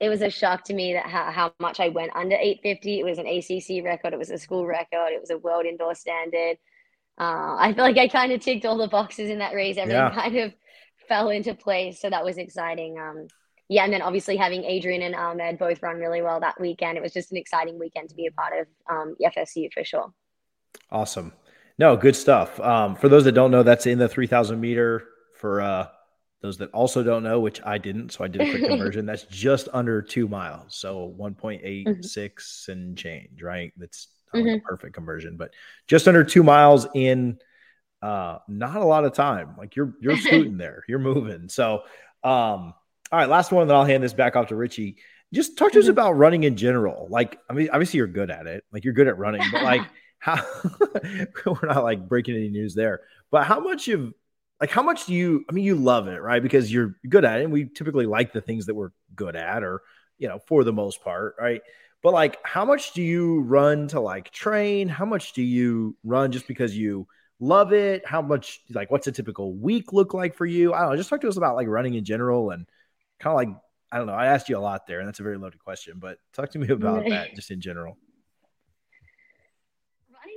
it 0.00 0.08
was 0.08 0.22
a 0.22 0.30
shock 0.30 0.64
to 0.64 0.74
me 0.74 0.94
that 0.94 1.06
how, 1.06 1.30
how 1.30 1.52
much 1.60 1.80
i 1.80 1.88
went 1.88 2.14
under 2.14 2.36
850 2.36 3.00
it 3.00 3.04
was 3.04 3.18
an 3.18 3.26
acc 3.26 3.84
record. 3.84 4.12
It 4.12 4.18
was 4.18 4.30
a 4.30 4.38
school 4.38 4.66
record. 4.66 5.10
It 5.10 5.20
was 5.20 5.30
a 5.30 5.38
world 5.38 5.66
indoor 5.66 5.94
standard. 5.94 6.58
Uh, 7.18 7.56
i 7.58 7.72
feel 7.74 7.84
like 7.84 7.98
i 7.98 8.08
kind 8.08 8.32
of 8.32 8.40
ticked 8.40 8.64
all 8.64 8.78
the 8.78 8.88
boxes 8.88 9.30
in 9.30 9.38
that 9.38 9.54
race. 9.54 9.76
Everything 9.76 10.00
yeah. 10.00 10.14
kind 10.14 10.36
of 10.36 10.54
fell 11.08 11.28
into 11.30 11.54
place. 11.54 12.00
So 12.00 12.10
that 12.10 12.24
was 12.24 12.38
exciting. 12.38 12.98
Um 12.98 13.28
yeah 13.68 13.84
and 13.84 13.92
then 13.92 14.02
obviously 14.02 14.36
having 14.36 14.64
adrian 14.64 15.02
and 15.02 15.14
ahmed 15.14 15.58
both 15.58 15.80
run 15.82 15.96
really 15.96 16.22
well 16.22 16.40
that 16.40 16.60
weekend. 16.60 16.98
It 16.98 17.02
was 17.02 17.12
just 17.12 17.30
an 17.30 17.36
exciting 17.36 17.78
weekend 17.78 18.08
to 18.08 18.16
be 18.16 18.26
a 18.26 18.32
part 18.32 18.52
of 18.58 18.66
um 18.90 19.16
fsu 19.22 19.72
for 19.72 19.84
sure. 19.84 20.12
Awesome. 20.90 21.32
No, 21.78 21.96
good 21.96 22.14
stuff. 22.14 22.60
Um, 22.60 22.94
for 22.94 23.08
those 23.08 23.24
that 23.24 23.32
don't 23.32 23.50
know, 23.50 23.62
that's 23.62 23.86
in 23.86 23.98
the 23.98 24.08
3000 24.08 24.60
meter 24.60 25.09
for 25.40 25.60
uh, 25.62 25.86
those 26.42 26.58
that 26.58 26.70
also 26.72 27.02
don't 27.02 27.22
know, 27.22 27.40
which 27.40 27.60
I 27.64 27.78
didn't, 27.78 28.12
so 28.12 28.24
I 28.24 28.28
did 28.28 28.42
a 28.42 28.50
quick 28.50 28.64
conversion. 28.68 29.06
That's 29.06 29.24
just 29.24 29.68
under 29.72 30.02
two 30.02 30.28
miles, 30.28 30.76
so 30.76 31.14
1.86 31.18 31.84
mm-hmm. 31.86 32.72
and 32.72 32.96
change, 32.96 33.42
right? 33.42 33.72
That's 33.76 34.08
mm-hmm. 34.34 34.64
perfect 34.64 34.94
conversion, 34.94 35.36
but 35.36 35.52
just 35.86 36.06
under 36.08 36.24
two 36.24 36.42
miles 36.42 36.86
in 36.94 37.38
uh, 38.02 38.38
not 38.48 38.76
a 38.76 38.84
lot 38.84 39.04
of 39.04 39.12
time. 39.12 39.54
Like 39.58 39.76
you're 39.76 39.94
you're 40.00 40.16
scooting 40.18 40.56
there, 40.56 40.84
you're 40.88 40.98
moving. 40.98 41.48
So, 41.48 41.82
um, 42.22 42.74
all 43.12 43.18
right, 43.18 43.28
last 43.28 43.52
one, 43.52 43.66
then 43.66 43.76
I'll 43.76 43.84
hand 43.84 44.02
this 44.02 44.14
back 44.14 44.36
off 44.36 44.48
to 44.48 44.56
Richie. 44.56 44.96
Just 45.32 45.56
talk 45.56 45.72
to 45.72 45.78
mm-hmm. 45.78 45.86
us 45.86 45.90
about 45.90 46.12
running 46.12 46.44
in 46.44 46.56
general. 46.56 47.06
Like, 47.10 47.38
I 47.48 47.52
mean, 47.52 47.68
obviously 47.72 47.98
you're 47.98 48.06
good 48.06 48.30
at 48.30 48.46
it. 48.46 48.64
Like 48.72 48.84
you're 48.84 48.94
good 48.94 49.08
at 49.08 49.18
running, 49.18 49.42
but 49.52 49.62
like 49.62 49.82
how 50.18 50.42
we're 51.46 51.68
not 51.68 51.82
like 51.82 52.08
breaking 52.08 52.36
any 52.36 52.50
news 52.50 52.74
there. 52.74 53.00
But 53.30 53.44
how 53.44 53.60
much 53.60 53.88
of 53.88 54.12
like 54.60 54.70
how 54.70 54.82
much 54.82 55.06
do 55.06 55.14
you 55.14 55.44
i 55.48 55.52
mean 55.52 55.64
you 55.64 55.74
love 55.74 56.08
it 56.08 56.20
right? 56.20 56.42
Because 56.42 56.72
you're 56.72 56.96
good 57.08 57.24
at 57.24 57.40
it 57.40 57.44
and 57.44 57.52
we 57.52 57.66
typically 57.66 58.06
like 58.06 58.32
the 58.32 58.40
things 58.40 58.66
that 58.66 58.74
we're 58.74 58.90
good 59.14 59.36
at 59.36 59.62
or 59.62 59.82
you 60.18 60.28
know 60.28 60.38
for 60.46 60.64
the 60.64 60.72
most 60.72 61.02
part 61.02 61.36
right? 61.38 61.62
But 62.02 62.12
like 62.12 62.38
how 62.44 62.64
much 62.64 62.92
do 62.92 63.02
you 63.02 63.40
run 63.42 63.88
to 63.88 64.00
like 64.00 64.30
train? 64.30 64.88
How 64.88 65.04
much 65.04 65.32
do 65.32 65.42
you 65.42 65.96
run 66.04 66.32
just 66.32 66.48
because 66.48 66.76
you 66.76 67.06
love 67.40 67.72
it? 67.72 68.06
How 68.06 68.22
much 68.22 68.60
like 68.70 68.90
what's 68.90 69.06
a 69.06 69.12
typical 69.12 69.54
week 69.54 69.92
look 69.92 70.14
like 70.14 70.34
for 70.34 70.46
you? 70.46 70.72
I 70.72 70.80
don't 70.80 70.90
know 70.90 70.96
just 70.96 71.10
talk 71.10 71.20
to 71.22 71.28
us 71.28 71.36
about 71.36 71.56
like 71.56 71.68
running 71.68 71.94
in 71.94 72.04
general 72.04 72.50
and 72.50 72.66
kind 73.20 73.32
of 73.32 73.36
like 73.36 73.62
i 73.92 73.98
don't 73.98 74.06
know 74.06 74.14
i 74.14 74.26
asked 74.26 74.48
you 74.48 74.56
a 74.56 74.58
lot 74.58 74.86
there 74.86 74.98
and 74.98 75.06
that's 75.06 75.20
a 75.20 75.22
very 75.22 75.36
loaded 75.36 75.60
question 75.60 75.94
but 75.98 76.18
talk 76.32 76.50
to 76.50 76.58
me 76.58 76.68
about 76.72 77.08
that 77.08 77.34
just 77.34 77.50
in 77.50 77.60
general 77.60 77.96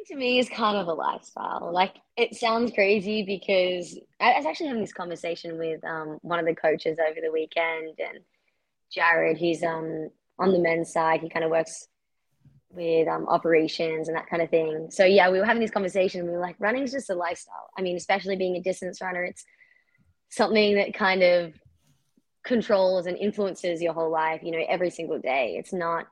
to 0.07 0.15
me 0.15 0.39
is 0.39 0.50
kind 0.50 0.77
of 0.77 0.88
a 0.88 0.93
lifestyle. 0.93 1.72
Like 1.74 1.95
it 2.17 2.36
sounds 2.36 2.72
crazy 2.72 3.24
because 3.24 3.98
I 4.19 4.38
was 4.38 4.45
actually 4.45 4.67
having 4.67 4.81
this 4.81 4.93
conversation 4.93 5.57
with 5.57 5.83
um, 5.83 6.19
one 6.22 6.39
of 6.39 6.45
the 6.45 6.55
coaches 6.55 6.98
over 7.00 7.19
the 7.22 7.31
weekend, 7.31 8.00
and 8.00 8.19
Jared, 8.91 9.38
he's 9.38 9.63
um, 9.63 10.10
on 10.39 10.51
the 10.51 10.60
men's 10.60 10.91
side. 10.91 11.22
He 11.22 11.29
kind 11.29 11.45
of 11.45 11.51
works 11.51 11.88
with 12.75 13.07
um, 13.07 13.27
operations 13.27 14.07
and 14.07 14.17
that 14.17 14.27
kind 14.27 14.41
of 14.41 14.50
thing. 14.50 14.88
So 14.89 15.05
yeah, 15.05 15.29
we 15.29 15.39
were 15.39 15.45
having 15.45 15.62
this 15.62 15.72
conversation. 15.72 16.22
And 16.22 16.29
we 16.29 16.36
were 16.36 16.41
like, 16.41 16.55
running 16.60 16.83
is 16.83 16.91
just 16.91 17.10
a 17.10 17.15
lifestyle. 17.15 17.69
I 17.77 17.81
mean, 17.81 17.95
especially 17.95 18.36
being 18.36 18.55
a 18.55 18.62
distance 18.62 19.01
runner, 19.01 19.24
it's 19.24 19.45
something 20.29 20.75
that 20.75 20.93
kind 20.93 21.22
of 21.22 21.53
controls 22.43 23.05
and 23.05 23.17
influences 23.17 23.81
your 23.81 23.93
whole 23.93 24.12
life. 24.12 24.41
You 24.43 24.51
know, 24.51 24.65
every 24.67 24.89
single 24.89 25.19
day. 25.19 25.55
It's 25.57 25.74
not 25.74 26.07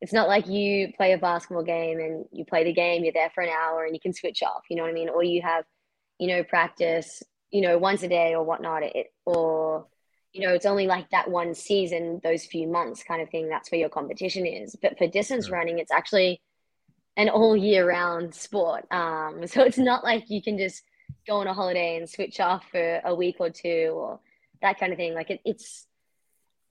it's 0.00 0.12
not 0.12 0.28
like 0.28 0.46
you 0.46 0.92
play 0.96 1.12
a 1.12 1.18
basketball 1.18 1.62
game 1.62 2.00
and 2.00 2.24
you 2.32 2.44
play 2.44 2.64
the 2.64 2.72
game, 2.72 3.04
you're 3.04 3.12
there 3.12 3.30
for 3.34 3.42
an 3.42 3.50
hour 3.50 3.84
and 3.84 3.94
you 3.94 4.00
can 4.00 4.14
switch 4.14 4.42
off, 4.42 4.62
you 4.70 4.76
know 4.76 4.82
what 4.82 4.90
I 4.90 4.94
mean? 4.94 5.10
Or 5.10 5.22
you 5.22 5.42
have, 5.42 5.64
you 6.18 6.28
know, 6.28 6.42
practice, 6.42 7.22
you 7.50 7.60
know, 7.60 7.76
once 7.76 8.02
a 8.02 8.08
day 8.08 8.34
or 8.34 8.42
whatnot, 8.42 8.82
it, 8.82 9.08
or, 9.26 9.86
you 10.32 10.46
know, 10.46 10.54
it's 10.54 10.64
only 10.64 10.86
like 10.86 11.10
that 11.10 11.30
one 11.30 11.54
season, 11.54 12.20
those 12.22 12.46
few 12.46 12.66
months 12.66 13.02
kind 13.02 13.20
of 13.20 13.28
thing. 13.28 13.48
That's 13.48 13.70
where 13.70 13.80
your 13.80 13.90
competition 13.90 14.46
is. 14.46 14.74
But 14.80 14.96
for 14.96 15.06
distance 15.06 15.48
yeah. 15.48 15.56
running, 15.56 15.78
it's 15.78 15.92
actually 15.92 16.40
an 17.16 17.28
all 17.28 17.54
year 17.54 17.86
round 17.86 18.34
sport. 18.34 18.86
Um, 18.90 19.42
so 19.46 19.62
it's 19.62 19.78
not 19.78 20.02
like 20.02 20.30
you 20.30 20.42
can 20.42 20.56
just 20.56 20.82
go 21.26 21.36
on 21.36 21.46
a 21.46 21.52
holiday 21.52 21.96
and 21.96 22.08
switch 22.08 22.40
off 22.40 22.64
for 22.70 23.00
a 23.04 23.14
week 23.14 23.36
or 23.38 23.50
two 23.50 23.92
or 23.94 24.20
that 24.62 24.78
kind 24.80 24.92
of 24.92 24.96
thing. 24.98 25.14
Like 25.14 25.30
it, 25.30 25.40
it's, 25.44 25.86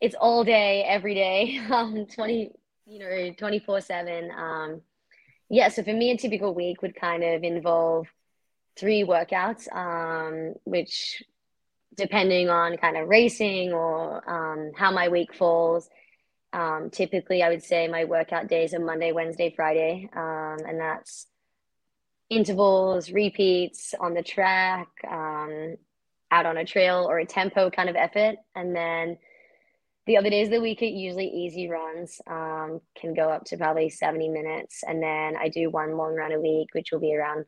it's 0.02 0.16
all 0.16 0.44
day, 0.44 0.84
every 0.88 1.14
day, 1.14 1.60
um, 1.72 2.08
20, 2.08 2.54
you 2.90 3.00
know, 3.00 3.34
24 3.38 3.82
7. 3.82 4.32
Um, 4.32 4.82
yeah, 5.50 5.70
so 5.70 5.84
for 5.84 5.94
me, 5.94 6.12
a 6.12 6.18
typical 6.18 6.54
week 6.54 6.82
would 6.82 6.96
kind 6.96 7.24
of 7.24 7.44
involve 7.44 8.08
three 8.78 9.04
workouts, 9.04 9.72
um, 9.76 10.56
which 10.64 11.24
depending 11.96 12.50
on 12.50 12.78
kind 12.78 12.98
of 12.98 13.08
racing 13.08 13.74
or 13.74 14.28
um, 14.30 14.72
how 14.76 14.92
my 14.92 15.10
week 15.10 15.34
falls. 15.34 15.90
Um, 16.52 16.90
typically, 16.92 17.44
I 17.44 17.50
would 17.50 17.64
say 17.64 17.88
my 17.88 18.06
workout 18.06 18.48
days 18.48 18.74
are 18.74 18.80
Monday, 18.80 19.12
Wednesday, 19.12 19.54
Friday, 19.56 20.10
um, 20.16 20.58
and 20.68 20.80
that's 20.80 21.28
intervals, 22.30 23.12
repeats 23.12 23.94
on 24.00 24.14
the 24.14 24.24
track, 24.24 24.88
um, 25.10 25.76
out 26.32 26.46
on 26.46 26.58
a 26.58 26.66
trail 26.66 27.06
or 27.10 27.20
a 27.20 27.26
tempo 27.26 27.70
kind 27.70 27.90
of 27.90 27.96
effort. 27.96 28.38
And 28.56 28.76
then 28.76 29.18
the 30.10 30.18
other 30.18 30.32
days 30.32 30.48
of 30.48 30.54
the 30.54 30.62
week, 30.62 30.82
it 30.82 30.88
usually 30.88 31.28
easy 31.28 31.70
runs, 31.70 32.20
um, 32.26 32.82
can 33.00 33.14
go 33.14 33.30
up 33.30 33.46
to 33.46 33.58
probably 33.58 33.90
70 33.90 34.28
minutes. 34.30 34.84
And 34.88 35.04
then 35.04 35.36
I 35.40 35.50
do 35.50 35.70
one 35.70 35.98
long 35.98 36.16
run 36.16 36.32
a 36.32 36.40
week, 36.42 36.70
which 36.72 36.92
will 36.92 37.00
be 37.00 37.16
around 37.16 37.46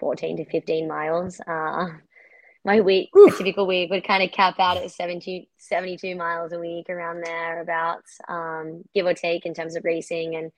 14 0.00 0.36
to 0.36 0.44
15 0.44 0.86
miles. 0.86 1.40
Uh, 1.40 1.86
my 2.64 2.82
week, 2.82 3.08
typical 3.38 3.66
week 3.66 3.88
would 3.88 4.06
kind 4.06 4.22
of 4.22 4.32
cap 4.32 4.60
out 4.60 4.76
at 4.76 4.90
70, 4.90 5.48
72 5.56 6.14
miles 6.14 6.52
a 6.52 6.58
week 6.58 6.90
around 6.90 7.24
there, 7.24 7.62
about 7.62 8.02
um, 8.28 8.84
give 8.94 9.06
or 9.06 9.14
take 9.14 9.46
in 9.46 9.54
terms 9.54 9.74
of 9.74 9.82
racing 9.82 10.36
and 10.36 10.52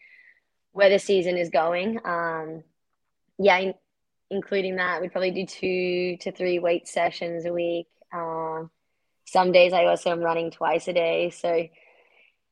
where 0.73 0.91
the 0.91 0.99
season 0.99 1.37
is 1.37 1.51
going. 1.51 2.01
Um, 2.05 2.65
yeah, 3.39 3.59
in, 3.59 3.75
including 4.33 4.75
that, 4.77 5.01
we'd 5.01 5.13
probably 5.13 5.31
do 5.31 5.47
two 5.47 6.17
to 6.23 6.33
three 6.33 6.59
weight 6.59 6.89
sessions 6.89 7.47
a 7.47 7.53
week. 7.53 7.87
Um, 8.13 8.69
some 9.27 9.53
days 9.53 9.73
I 9.73 9.85
also 9.85 10.11
am 10.11 10.21
running 10.21 10.51
twice 10.51 10.89
a 10.89 10.93
day. 10.93 11.31
So 11.31 11.51
it, 11.53 11.71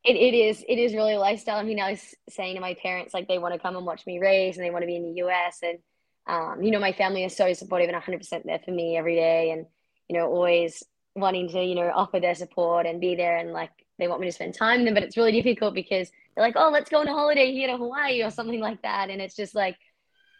it 0.04 0.34
is 0.34 0.64
it 0.68 0.78
is 0.78 0.94
really 0.94 1.14
a 1.14 1.18
lifestyle. 1.18 1.58
I 1.58 1.62
mean, 1.62 1.80
I 1.80 1.92
was 1.92 2.14
saying 2.28 2.56
to 2.56 2.60
my 2.60 2.74
parents 2.74 3.14
like 3.14 3.28
they 3.28 3.38
want 3.38 3.54
to 3.54 3.60
come 3.60 3.76
and 3.76 3.86
watch 3.86 4.06
me 4.06 4.18
race 4.18 4.56
and 4.56 4.64
they 4.64 4.70
want 4.70 4.82
to 4.82 4.86
be 4.86 4.96
in 4.96 5.02
the 5.02 5.22
US 5.24 5.60
and 5.62 5.78
um, 6.26 6.62
you 6.62 6.70
know, 6.70 6.80
my 6.80 6.92
family 6.92 7.24
is 7.24 7.36
so 7.36 7.52
supportive 7.52 7.90
and 7.90 8.02
100% 8.02 8.44
there 8.44 8.58
for 8.64 8.70
me 8.70 8.96
every 8.96 9.14
day 9.14 9.50
and 9.50 9.66
you 10.08 10.18
know, 10.18 10.26
always 10.26 10.82
wanting 11.14 11.48
to, 11.48 11.62
you 11.62 11.74
know, 11.74 11.90
offer 11.94 12.20
their 12.20 12.34
support 12.34 12.86
and 12.86 13.00
be 13.00 13.14
there 13.14 13.36
and 13.36 13.52
like 13.52 13.70
they 13.98 14.08
want 14.08 14.20
me 14.20 14.26
to 14.26 14.32
spend 14.32 14.54
time 14.54 14.80
with 14.80 14.86
them, 14.86 14.94
but 14.94 15.02
it's 15.02 15.16
really 15.16 15.32
difficult 15.32 15.74
because 15.74 16.10
they're 16.34 16.44
like, 16.44 16.56
"Oh, 16.56 16.70
let's 16.70 16.90
go 16.90 17.00
on 17.00 17.08
a 17.08 17.12
holiday 17.12 17.52
here 17.52 17.68
to 17.68 17.76
Hawaii 17.76 18.22
or 18.22 18.30
something 18.30 18.60
like 18.60 18.82
that." 18.82 19.08
And 19.10 19.22
it's 19.22 19.36
just 19.36 19.54
like 19.54 19.76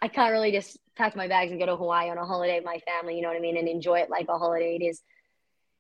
I 0.02 0.08
can't 0.08 0.32
really 0.32 0.52
just 0.52 0.78
pack 0.96 1.16
my 1.16 1.28
bags 1.28 1.50
and 1.50 1.60
go 1.60 1.66
to 1.66 1.76
Hawaii 1.76 2.10
on 2.10 2.18
a 2.18 2.26
holiday 2.26 2.56
with 2.56 2.64
my 2.64 2.78
family, 2.86 3.16
you 3.16 3.22
know 3.22 3.28
what 3.28 3.36
I 3.36 3.40
mean, 3.40 3.56
and 3.56 3.68
enjoy 3.68 4.00
it 4.00 4.10
like 4.10 4.26
a 4.28 4.36
holiday. 4.38 4.76
It 4.80 4.84
is, 4.84 5.02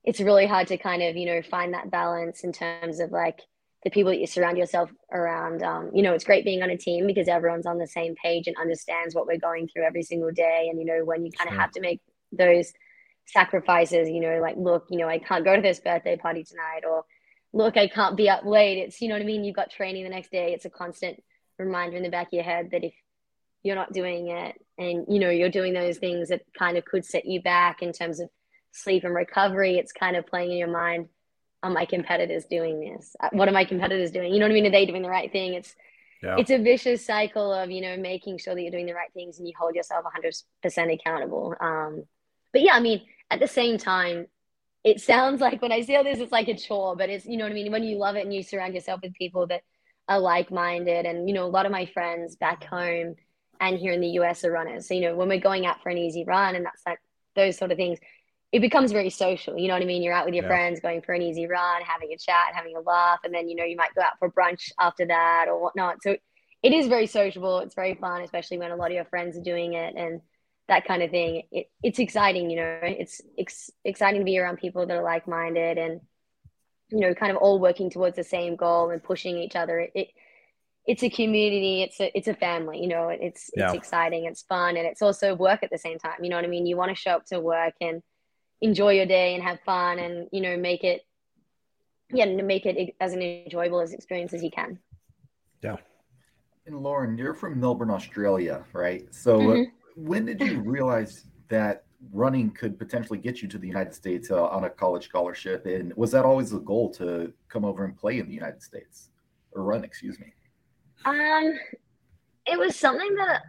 it's 0.04 0.20
really 0.20 0.46
hard 0.46 0.68
to 0.68 0.76
kind 0.76 1.02
of, 1.02 1.16
you 1.16 1.26
know, 1.26 1.42
find 1.42 1.74
that 1.74 1.90
balance 1.90 2.44
in 2.44 2.52
terms 2.52 3.00
of 3.00 3.10
like 3.10 3.40
the 3.84 3.90
people 3.90 4.10
that 4.12 4.20
you 4.20 4.26
surround 4.26 4.58
yourself 4.58 4.90
around. 5.12 5.62
Um, 5.62 5.90
you 5.94 6.02
know, 6.02 6.12
it's 6.12 6.24
great 6.24 6.44
being 6.44 6.62
on 6.62 6.70
a 6.70 6.76
team 6.76 7.06
because 7.06 7.28
everyone's 7.28 7.66
on 7.66 7.78
the 7.78 7.86
same 7.86 8.14
page 8.22 8.46
and 8.46 8.56
understands 8.56 9.14
what 9.14 9.26
we're 9.26 9.38
going 9.38 9.68
through 9.68 9.84
every 9.84 10.02
single 10.02 10.30
day. 10.30 10.68
And, 10.70 10.78
you 10.78 10.86
know, 10.86 11.04
when 11.04 11.24
you 11.24 11.32
kind 11.32 11.50
of 11.50 11.56
have 11.56 11.70
to 11.72 11.80
make 11.80 12.00
those 12.32 12.72
sacrifices, 13.26 14.08
you 14.08 14.20
know, 14.20 14.40
like, 14.40 14.56
look, 14.56 14.86
you 14.90 14.98
know, 14.98 15.08
I 15.08 15.18
can't 15.18 15.44
go 15.44 15.56
to 15.56 15.62
this 15.62 15.80
birthday 15.80 16.16
party 16.16 16.44
tonight 16.44 16.82
or 16.88 17.04
look, 17.52 17.76
I 17.76 17.88
can't 17.88 18.16
be 18.16 18.28
up 18.28 18.44
late. 18.44 18.78
It's, 18.78 19.00
you 19.00 19.08
know 19.08 19.14
what 19.14 19.22
I 19.22 19.26
mean? 19.26 19.44
You've 19.44 19.56
got 19.56 19.70
training 19.70 20.04
the 20.04 20.10
next 20.10 20.30
day. 20.30 20.52
It's 20.52 20.64
a 20.64 20.70
constant 20.70 21.22
reminder 21.58 21.96
in 21.96 22.02
the 22.02 22.10
back 22.10 22.28
of 22.28 22.32
your 22.32 22.42
head 22.42 22.70
that 22.72 22.84
if 22.84 22.94
you're 23.62 23.76
not 23.76 23.92
doing 23.92 24.28
it 24.28 24.54
and 24.76 25.06
you 25.08 25.18
know 25.18 25.30
you're 25.30 25.48
doing 25.48 25.72
those 25.72 25.98
things 25.98 26.28
that 26.28 26.42
kind 26.58 26.76
of 26.76 26.84
could 26.84 27.04
set 27.04 27.24
you 27.24 27.40
back 27.40 27.82
in 27.82 27.92
terms 27.92 28.20
of 28.20 28.28
sleep 28.74 29.04
and 29.04 29.14
recovery 29.14 29.78
it's 29.78 29.92
kind 29.92 30.16
of 30.16 30.26
playing 30.26 30.52
in 30.52 30.58
your 30.58 30.68
mind 30.68 31.08
are 31.62 31.70
my 31.70 31.86
competitors 31.86 32.44
doing 32.44 32.78
this. 32.80 33.16
Uh, 33.18 33.30
what 33.32 33.48
are 33.48 33.52
my 33.52 33.64
competitors 33.64 34.10
doing? 34.10 34.34
You 34.34 34.38
know 34.38 34.44
what 34.44 34.50
i 34.50 34.54
mean? 34.54 34.66
Are 34.66 34.70
they 34.70 34.84
doing 34.84 35.00
the 35.00 35.08
right 35.08 35.32
thing? 35.32 35.54
It's 35.54 35.74
yeah. 36.22 36.36
it's 36.38 36.50
a 36.50 36.58
vicious 36.58 37.06
cycle 37.06 37.52
of 37.52 37.70
you 37.70 37.80
know 37.80 37.96
making 37.96 38.38
sure 38.38 38.54
that 38.54 38.60
you're 38.60 38.70
doing 38.70 38.86
the 38.86 38.94
right 38.94 39.12
things 39.14 39.38
and 39.38 39.48
you 39.48 39.54
hold 39.58 39.74
yourself 39.74 40.04
100% 40.04 40.92
accountable. 40.92 41.54
Um, 41.60 42.04
but 42.52 42.62
yeah 42.62 42.74
i 42.74 42.80
mean 42.80 43.02
at 43.30 43.40
the 43.40 43.48
same 43.48 43.78
time 43.78 44.26
it 44.84 45.00
sounds 45.00 45.40
like 45.40 45.60
when 45.60 45.72
i 45.72 45.80
say 45.80 45.96
all 45.96 46.04
this 46.04 46.20
it's 46.20 46.30
like 46.30 46.46
a 46.46 46.56
chore 46.56 46.94
but 46.94 47.08
it's 47.10 47.26
you 47.26 47.36
know 47.36 47.44
what 47.44 47.50
i 47.50 47.54
mean? 47.54 47.72
When 47.72 47.82
you 47.82 47.96
love 47.96 48.16
it 48.16 48.24
and 48.24 48.34
you 48.34 48.42
surround 48.42 48.74
yourself 48.74 49.00
with 49.02 49.14
people 49.14 49.46
that 49.48 49.62
are 50.06 50.20
like-minded 50.20 51.06
and 51.06 51.28
you 51.28 51.34
know 51.34 51.46
a 51.46 51.54
lot 51.56 51.64
of 51.64 51.72
my 51.72 51.86
friends 51.86 52.36
back 52.36 52.64
home 52.64 53.16
and 53.60 53.78
here 53.78 53.92
in 53.92 54.00
the 54.00 54.08
US 54.20 54.44
are 54.44 54.52
runners. 54.52 54.88
So, 54.88 54.94
you 54.94 55.00
know, 55.02 55.16
when 55.16 55.28
we're 55.28 55.40
going 55.40 55.66
out 55.66 55.82
for 55.82 55.88
an 55.88 55.98
easy 55.98 56.24
run 56.24 56.54
and 56.54 56.64
that's 56.64 56.82
like 56.86 56.98
those 57.34 57.56
sort 57.56 57.72
of 57.72 57.76
things, 57.76 57.98
it 58.54 58.60
becomes 58.60 58.92
very 58.92 59.10
social. 59.10 59.58
You 59.58 59.66
know 59.66 59.74
what 59.74 59.82
I 59.82 59.84
mean? 59.84 60.00
You're 60.00 60.14
out 60.14 60.26
with 60.26 60.34
your 60.34 60.44
yeah. 60.44 60.48
friends, 60.48 60.78
going 60.78 61.02
for 61.02 61.12
an 61.12 61.22
easy 61.22 61.48
run, 61.48 61.82
having 61.82 62.12
a 62.12 62.16
chat, 62.16 62.54
having 62.54 62.76
a 62.76 62.80
laugh, 62.80 63.18
and 63.24 63.34
then, 63.34 63.48
you 63.48 63.56
know, 63.56 63.64
you 63.64 63.74
might 63.74 63.92
go 63.96 64.02
out 64.02 64.16
for 64.20 64.30
brunch 64.30 64.70
after 64.78 65.04
that 65.06 65.46
or 65.48 65.60
whatnot. 65.60 66.00
So 66.04 66.16
it 66.62 66.72
is 66.72 66.86
very 66.86 67.08
sociable. 67.08 67.58
It's 67.58 67.74
very 67.74 67.96
fun, 67.96 68.22
especially 68.22 68.58
when 68.58 68.70
a 68.70 68.76
lot 68.76 68.92
of 68.92 68.94
your 68.94 69.06
friends 69.06 69.36
are 69.36 69.42
doing 69.42 69.72
it 69.72 69.96
and 69.96 70.20
that 70.68 70.86
kind 70.86 71.02
of 71.02 71.10
thing. 71.10 71.42
It, 71.50 71.66
it's 71.82 71.98
exciting, 71.98 72.48
you 72.48 72.58
know, 72.58 72.78
it's 72.80 73.20
ex- 73.36 73.72
exciting 73.84 74.20
to 74.20 74.24
be 74.24 74.38
around 74.38 74.58
people 74.58 74.86
that 74.86 74.96
are 74.96 75.02
like 75.02 75.26
minded 75.26 75.76
and, 75.76 76.00
you 76.90 77.00
know, 77.00 77.12
kind 77.12 77.32
of 77.32 77.38
all 77.38 77.58
working 77.58 77.90
towards 77.90 78.14
the 78.14 78.22
same 78.22 78.54
goal 78.54 78.90
and 78.90 79.02
pushing 79.02 79.36
each 79.36 79.56
other. 79.56 79.80
It, 79.80 79.90
it 79.96 80.08
it's 80.86 81.02
a 81.02 81.08
community 81.08 81.80
it's 81.80 81.98
a 81.98 82.14
it's 82.14 82.28
a 82.28 82.34
family 82.34 82.78
you 82.78 82.88
know 82.88 83.08
it's 83.08 83.48
yeah. 83.56 83.64
it's 83.64 83.74
exciting 83.74 84.26
it's 84.26 84.42
fun 84.42 84.76
and 84.76 84.86
it's 84.86 85.00
also 85.00 85.34
work 85.34 85.62
at 85.62 85.70
the 85.70 85.78
same 85.78 85.98
time 85.98 86.16
you 86.20 86.28
know 86.28 86.36
what 86.36 86.44
i 86.44 86.48
mean 86.48 86.66
you 86.66 86.76
want 86.76 86.90
to 86.90 86.94
show 86.94 87.12
up 87.12 87.24
to 87.24 87.40
work 87.40 87.72
and 87.80 88.02
enjoy 88.64 88.92
your 88.92 89.04
day 89.04 89.34
and 89.34 89.42
have 89.42 89.60
fun 89.60 89.98
and 89.98 90.26
you 90.32 90.40
know 90.40 90.56
make 90.56 90.84
it 90.84 91.02
yeah 92.10 92.24
make 92.24 92.64
it 92.64 92.94
as 92.98 93.12
an 93.12 93.20
enjoyable 93.20 93.80
as 93.80 93.92
experience 93.92 94.32
as 94.32 94.42
you 94.42 94.50
can. 94.50 94.78
Yeah. 95.62 95.76
And 96.66 96.82
lauren 96.82 97.18
you're 97.18 97.34
from 97.34 97.60
melbourne 97.60 97.90
australia 97.90 98.64
right? 98.72 99.14
So 99.14 99.38
mm-hmm. 99.38 99.62
uh, 99.62 99.64
when 99.96 100.24
did 100.24 100.40
you 100.40 100.60
realize 100.60 101.26
that 101.48 101.84
running 102.10 102.50
could 102.50 102.78
potentially 102.78 103.18
get 103.18 103.42
you 103.42 103.48
to 103.48 103.58
the 103.58 103.66
united 103.66 103.94
states 103.94 104.30
uh, 104.30 104.46
on 104.46 104.64
a 104.64 104.70
college 104.70 105.04
scholarship? 105.04 105.66
And 105.66 105.94
was 105.94 106.10
that 106.12 106.24
always 106.24 106.50
the 106.50 106.60
goal 106.60 106.90
to 106.94 107.32
come 107.48 107.66
over 107.66 107.84
and 107.84 107.94
play 107.94 108.18
in 108.18 108.26
the 108.26 108.34
united 108.34 108.62
states? 108.62 109.10
Or 109.52 109.62
run 109.62 109.84
excuse 109.84 110.18
me. 110.18 110.32
Um, 111.04 111.52
it 112.46 112.58
was 112.58 112.76
something 112.76 113.14
that 113.16 113.42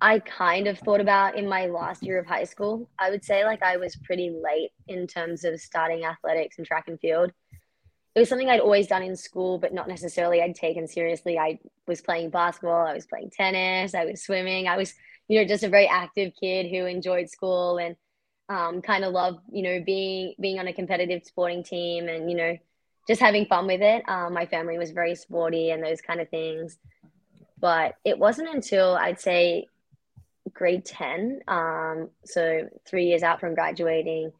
I 0.00 0.18
kind 0.20 0.66
of 0.66 0.78
thought 0.78 1.00
about 1.00 1.36
in 1.36 1.48
my 1.48 1.66
last 1.66 2.02
year 2.02 2.18
of 2.18 2.26
high 2.26 2.44
school. 2.44 2.88
I 2.98 3.10
would 3.10 3.24
say 3.24 3.44
like 3.44 3.62
I 3.62 3.76
was 3.76 3.96
pretty 3.96 4.30
late 4.30 4.70
in 4.88 5.06
terms 5.06 5.44
of 5.44 5.60
starting 5.60 6.04
athletics 6.04 6.58
and 6.58 6.66
track 6.66 6.84
and 6.86 6.98
field. 7.00 7.32
It 8.14 8.18
was 8.18 8.28
something 8.28 8.48
I'd 8.48 8.60
always 8.60 8.86
done 8.86 9.02
in 9.02 9.16
school, 9.16 9.58
but 9.58 9.72
not 9.72 9.88
necessarily 9.88 10.42
I'd 10.42 10.54
taken 10.54 10.88
seriously. 10.88 11.38
I 11.38 11.58
was 11.86 12.00
playing 12.00 12.30
basketball, 12.30 12.86
I 12.86 12.94
was 12.94 13.06
playing 13.06 13.30
tennis, 13.30 13.94
I 13.94 14.04
was 14.04 14.22
swimming. 14.22 14.68
I 14.68 14.76
was, 14.76 14.94
you 15.28 15.38
know, 15.38 15.46
just 15.46 15.64
a 15.64 15.68
very 15.68 15.86
active 15.86 16.32
kid 16.40 16.70
who 16.70 16.86
enjoyed 16.86 17.28
school 17.28 17.78
and 17.78 17.96
um, 18.48 18.82
kind 18.82 19.04
of 19.04 19.12
loved, 19.12 19.40
you 19.52 19.62
know, 19.62 19.82
being 19.84 20.34
being 20.40 20.58
on 20.58 20.66
a 20.66 20.72
competitive 20.72 21.22
sporting 21.24 21.62
team 21.62 22.08
and 22.08 22.30
you 22.30 22.36
know, 22.36 22.56
just 23.06 23.20
having 23.20 23.46
fun 23.46 23.66
with 23.66 23.80
it. 23.80 24.02
Um, 24.08 24.34
my 24.34 24.46
family 24.46 24.78
was 24.78 24.90
very 24.90 25.14
sporty 25.14 25.70
and 25.70 25.82
those 25.82 26.00
kind 26.00 26.20
of 26.20 26.28
things. 26.30 26.78
But 27.60 27.94
it 28.04 28.18
wasn't 28.18 28.48
until 28.48 28.96
I'd 28.96 29.20
say 29.20 29.66
grade 30.52 30.84
10, 30.84 31.40
um, 31.48 32.08
so 32.24 32.68
three 32.86 33.06
years 33.06 33.22
out 33.22 33.40
from 33.40 33.54
graduating, 33.54 34.32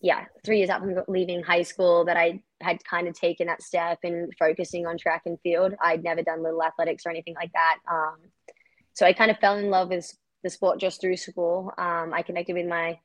yeah, 0.00 0.24
three 0.44 0.58
years 0.58 0.70
out 0.70 0.80
from 0.80 0.94
leaving 1.08 1.42
high 1.42 1.62
school, 1.62 2.04
that 2.04 2.16
I 2.16 2.42
had 2.60 2.82
kind 2.84 3.06
of 3.06 3.14
taken 3.14 3.46
that 3.46 3.62
step 3.62 3.98
and 4.02 4.32
focusing 4.38 4.86
on 4.86 4.98
track 4.98 5.22
and 5.26 5.38
field. 5.42 5.74
I'd 5.82 6.02
never 6.02 6.22
done 6.22 6.42
little 6.42 6.62
athletics 6.62 7.04
or 7.06 7.10
anything 7.10 7.34
like 7.34 7.52
that. 7.52 7.76
Um, 7.90 8.16
so 8.94 9.06
I 9.06 9.12
kind 9.12 9.30
of 9.30 9.38
fell 9.38 9.58
in 9.58 9.70
love 9.70 9.90
with 9.90 10.10
the 10.42 10.50
sport 10.50 10.80
just 10.80 11.00
through 11.00 11.16
school. 11.16 11.72
Um, 11.78 12.12
I 12.12 12.22
connected 12.22 12.54
with 12.54 12.66
my 12.66 12.98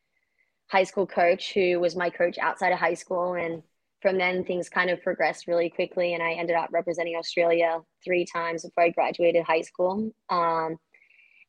high 0.68 0.84
school 0.84 1.06
coach, 1.06 1.54
who 1.54 1.80
was 1.80 1.96
my 1.96 2.10
coach 2.10 2.38
outside 2.38 2.72
of 2.72 2.80
high 2.80 2.94
school, 2.96 3.34
and 3.34 3.62
from 4.04 4.18
then 4.18 4.44
things 4.44 4.70
kind 4.70 4.90
of 4.90 5.02
progressed 5.02 5.48
really 5.48 5.70
quickly 5.70 6.14
and 6.14 6.22
i 6.22 6.34
ended 6.34 6.58
up 6.58 6.70
representing 6.72 7.16
australia 7.16 7.80
three 8.04 8.26
times 8.26 8.64
before 8.64 8.84
i 8.84 8.90
graduated 8.90 9.44
high 9.46 9.62
school 9.62 10.12
um, 10.30 10.76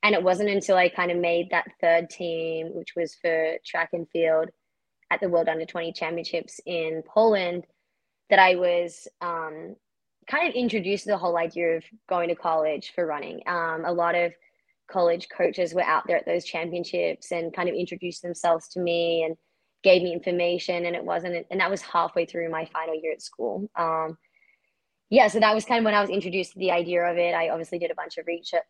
and 0.05 0.15
it 0.15 0.23
wasn't 0.23 0.49
until 0.49 0.77
i 0.77 0.89
kind 0.89 1.11
of 1.11 1.19
made 1.19 1.51
that 1.51 1.67
third 1.81 2.09
team 2.09 2.69
which 2.75 2.93
was 2.97 3.17
for 3.21 3.57
track 3.67 3.91
and 3.93 4.09
field 4.11 4.49
at 5.11 5.21
the 5.21 5.29
world 5.29 5.49
under 5.49 5.67
20 5.67 5.93
championships 5.93 6.61
in 6.67 7.03
poland 7.13 7.65
that 8.31 8.39
i 8.39 8.55
was 8.55 9.09
um, 9.21 9.75
kind 10.29 10.49
of 10.49 10.55
introduced 10.55 11.05
to 11.05 11.11
the 11.11 11.19
whole 11.19 11.37
idea 11.37 11.77
of 11.77 11.85
going 12.09 12.29
to 12.29 12.35
college 12.35 12.93
for 12.95 13.07
running. 13.07 13.41
Um, 13.47 13.85
a 13.85 13.93
lot 13.93 14.15
of 14.15 14.33
college 14.91 15.29
coaches 15.35 15.75
were 15.75 15.83
out 15.83 16.05
there 16.07 16.17
at 16.17 16.27
those 16.27 16.45
championships 16.45 17.33
and 17.33 17.55
kind 17.55 17.69
of 17.69 17.75
introduced 17.75 18.23
themselves 18.23 18.69
to 18.69 18.81
me 18.81 19.25
and 19.25 19.37
gave 19.83 20.03
me 20.03 20.13
information. 20.13 20.87
And 20.87 20.97
it 20.97 21.05
wasn't 21.05 21.47
and 21.51 21.61
that 21.61 21.71
was 21.71 21.83
halfway 21.83 22.27
through 22.27 22.51
my 22.51 22.65
final 22.67 22.95
year 22.95 23.13
at 23.13 23.23
school. 23.23 23.69
Um, 23.77 24.17
yeah 25.15 25.29
so 25.29 25.39
that 25.39 25.55
was 25.55 25.65
kind 25.65 25.79
of 25.79 25.85
when 25.85 25.95
i 25.95 26.01
was 26.01 26.11
introduced 26.11 26.53
to 26.53 26.59
the 26.59 26.73
idea 26.73 27.03
of 27.05 27.17
it. 27.17 27.35
I 27.35 27.49
obviously 27.51 27.79
did 27.79 27.93
a 27.93 27.95
bunch 27.95 28.19
of 28.19 28.27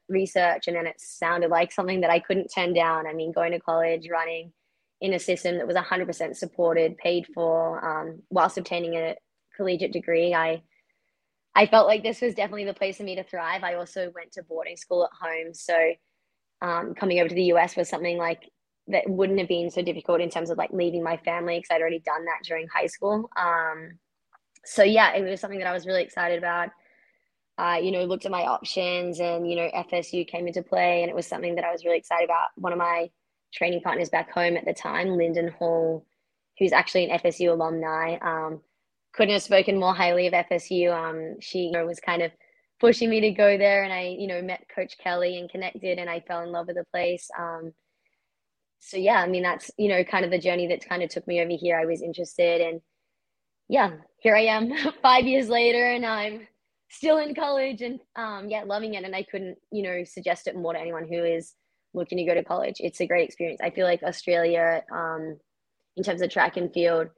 research 0.08 0.66
and 0.66 0.76
then 0.76 0.86
it 0.86 1.00
sounded 1.00 1.50
like 1.50 1.72
something 1.72 2.02
that 2.02 2.10
i 2.10 2.18
couldn't 2.18 2.48
turn 2.48 2.74
down. 2.74 3.06
I 3.06 3.14
mean 3.14 3.32
going 3.32 3.52
to 3.52 3.60
college 3.60 4.08
running 4.10 4.52
in 5.00 5.14
a 5.14 5.18
system 5.18 5.56
that 5.58 5.66
was 5.66 5.76
100% 5.76 6.36
supported 6.36 6.96
paid 6.98 7.26
for 7.34 7.84
um, 7.84 8.22
whilst 8.30 8.58
obtaining 8.58 8.94
a 8.94 9.16
collegiate 9.56 9.92
degree 9.92 10.34
i 10.34 10.62
i 11.54 11.66
felt 11.66 11.86
like 11.86 12.02
this 12.02 12.20
was 12.20 12.34
definitely 12.34 12.64
the 12.64 12.74
place 12.74 12.98
for 12.98 13.04
me 13.04 13.16
to 13.16 13.24
thrive. 13.24 13.62
I 13.64 13.74
also 13.74 14.12
went 14.14 14.32
to 14.32 14.42
boarding 14.42 14.76
school 14.76 15.04
at 15.04 15.10
home 15.26 15.54
so 15.54 15.76
um, 16.62 16.94
coming 16.94 17.20
over 17.20 17.28
to 17.28 17.34
the 17.34 17.52
us 17.52 17.76
was 17.76 17.88
something 17.88 18.18
like 18.18 18.42
that 18.88 19.08
wouldn't 19.08 19.38
have 19.38 19.48
been 19.48 19.70
so 19.70 19.82
difficult 19.82 20.20
in 20.20 20.30
terms 20.30 20.50
of 20.50 20.58
like 20.58 20.70
leaving 20.72 21.02
my 21.02 21.16
family 21.18 21.58
because 21.58 21.74
I'd 21.74 21.80
already 21.80 22.00
done 22.00 22.24
that 22.26 22.44
during 22.44 22.66
high 22.68 22.86
school. 22.86 23.30
Um, 23.36 23.98
so 24.64 24.82
yeah, 24.82 25.14
it 25.14 25.22
was 25.22 25.40
something 25.40 25.58
that 25.58 25.68
I 25.68 25.72
was 25.72 25.86
really 25.86 26.02
excited 26.02 26.38
about. 26.38 26.70
I, 27.56 27.78
you 27.78 27.92
know, 27.92 28.04
looked 28.04 28.24
at 28.24 28.32
my 28.32 28.42
options 28.42 29.20
and, 29.20 29.48
you 29.48 29.56
know, 29.56 29.70
FSU 29.74 30.26
came 30.26 30.48
into 30.48 30.62
play 30.62 31.02
and 31.02 31.10
it 31.10 31.14
was 31.14 31.26
something 31.26 31.54
that 31.54 31.64
I 31.64 31.70
was 31.70 31.84
really 31.84 31.98
excited 31.98 32.24
about. 32.24 32.48
One 32.56 32.72
of 32.72 32.78
my 32.78 33.10
training 33.52 33.80
partners 33.82 34.08
back 34.08 34.32
home 34.32 34.56
at 34.56 34.64
the 34.64 34.74
time, 34.74 35.16
Linden 35.16 35.48
Hall, 35.48 36.04
who's 36.58 36.72
actually 36.72 37.08
an 37.08 37.18
FSU 37.20 37.50
alumni, 37.50 38.16
um, 38.22 38.60
couldn't 39.12 39.34
have 39.34 39.42
spoken 39.42 39.78
more 39.78 39.94
highly 39.94 40.26
of 40.26 40.32
FSU. 40.32 40.92
Um, 40.92 41.40
she 41.40 41.66
you 41.66 41.70
know, 41.70 41.86
was 41.86 42.00
kind 42.00 42.22
of 42.22 42.32
pushing 42.80 43.08
me 43.08 43.20
to 43.20 43.30
go 43.30 43.56
there 43.56 43.84
and 43.84 43.92
I, 43.92 44.16
you 44.18 44.26
know, 44.26 44.42
met 44.42 44.66
Coach 44.74 44.98
Kelly 44.98 45.38
and 45.38 45.48
connected 45.48 45.98
and 45.98 46.10
I 46.10 46.20
fell 46.20 46.42
in 46.42 46.50
love 46.50 46.66
with 46.66 46.76
the 46.76 46.84
place. 46.90 47.30
Um, 47.38 47.72
so 48.80 48.96
yeah, 48.96 49.22
I 49.22 49.28
mean, 49.28 49.44
that's, 49.44 49.70
you 49.78 49.88
know, 49.88 50.02
kind 50.02 50.24
of 50.24 50.32
the 50.32 50.38
journey 50.38 50.66
that 50.68 50.86
kind 50.86 51.04
of 51.04 51.08
took 51.08 51.26
me 51.28 51.40
over 51.40 51.52
here. 51.52 51.78
I 51.78 51.86
was 51.86 52.02
interested 52.02 52.60
and 52.60 52.80
yeah, 53.68 53.92
here 54.18 54.36
I 54.36 54.42
am 54.42 54.72
five 55.02 55.24
years 55.24 55.48
later 55.48 55.84
and 55.84 56.04
I'm 56.04 56.46
still 56.90 57.18
in 57.18 57.34
college 57.34 57.82
and 57.82 58.00
um, 58.16 58.48
yeah, 58.48 58.62
loving 58.64 58.94
it. 58.94 59.04
And 59.04 59.14
I 59.14 59.22
couldn't, 59.22 59.58
you 59.72 59.82
know, 59.82 60.04
suggest 60.04 60.46
it 60.46 60.56
more 60.56 60.72
to 60.72 60.80
anyone 60.80 61.06
who 61.08 61.24
is 61.24 61.54
looking 61.92 62.18
to 62.18 62.24
go 62.24 62.34
to 62.34 62.44
college. 62.44 62.76
It's 62.78 63.00
a 63.00 63.06
great 63.06 63.26
experience. 63.26 63.60
I 63.62 63.70
feel 63.70 63.86
like 63.86 64.02
Australia, 64.02 64.82
um, 64.92 65.38
in 65.96 66.02
terms 66.02 66.22
of 66.22 66.30
track 66.30 66.56
and 66.56 66.72
field, 66.72 67.08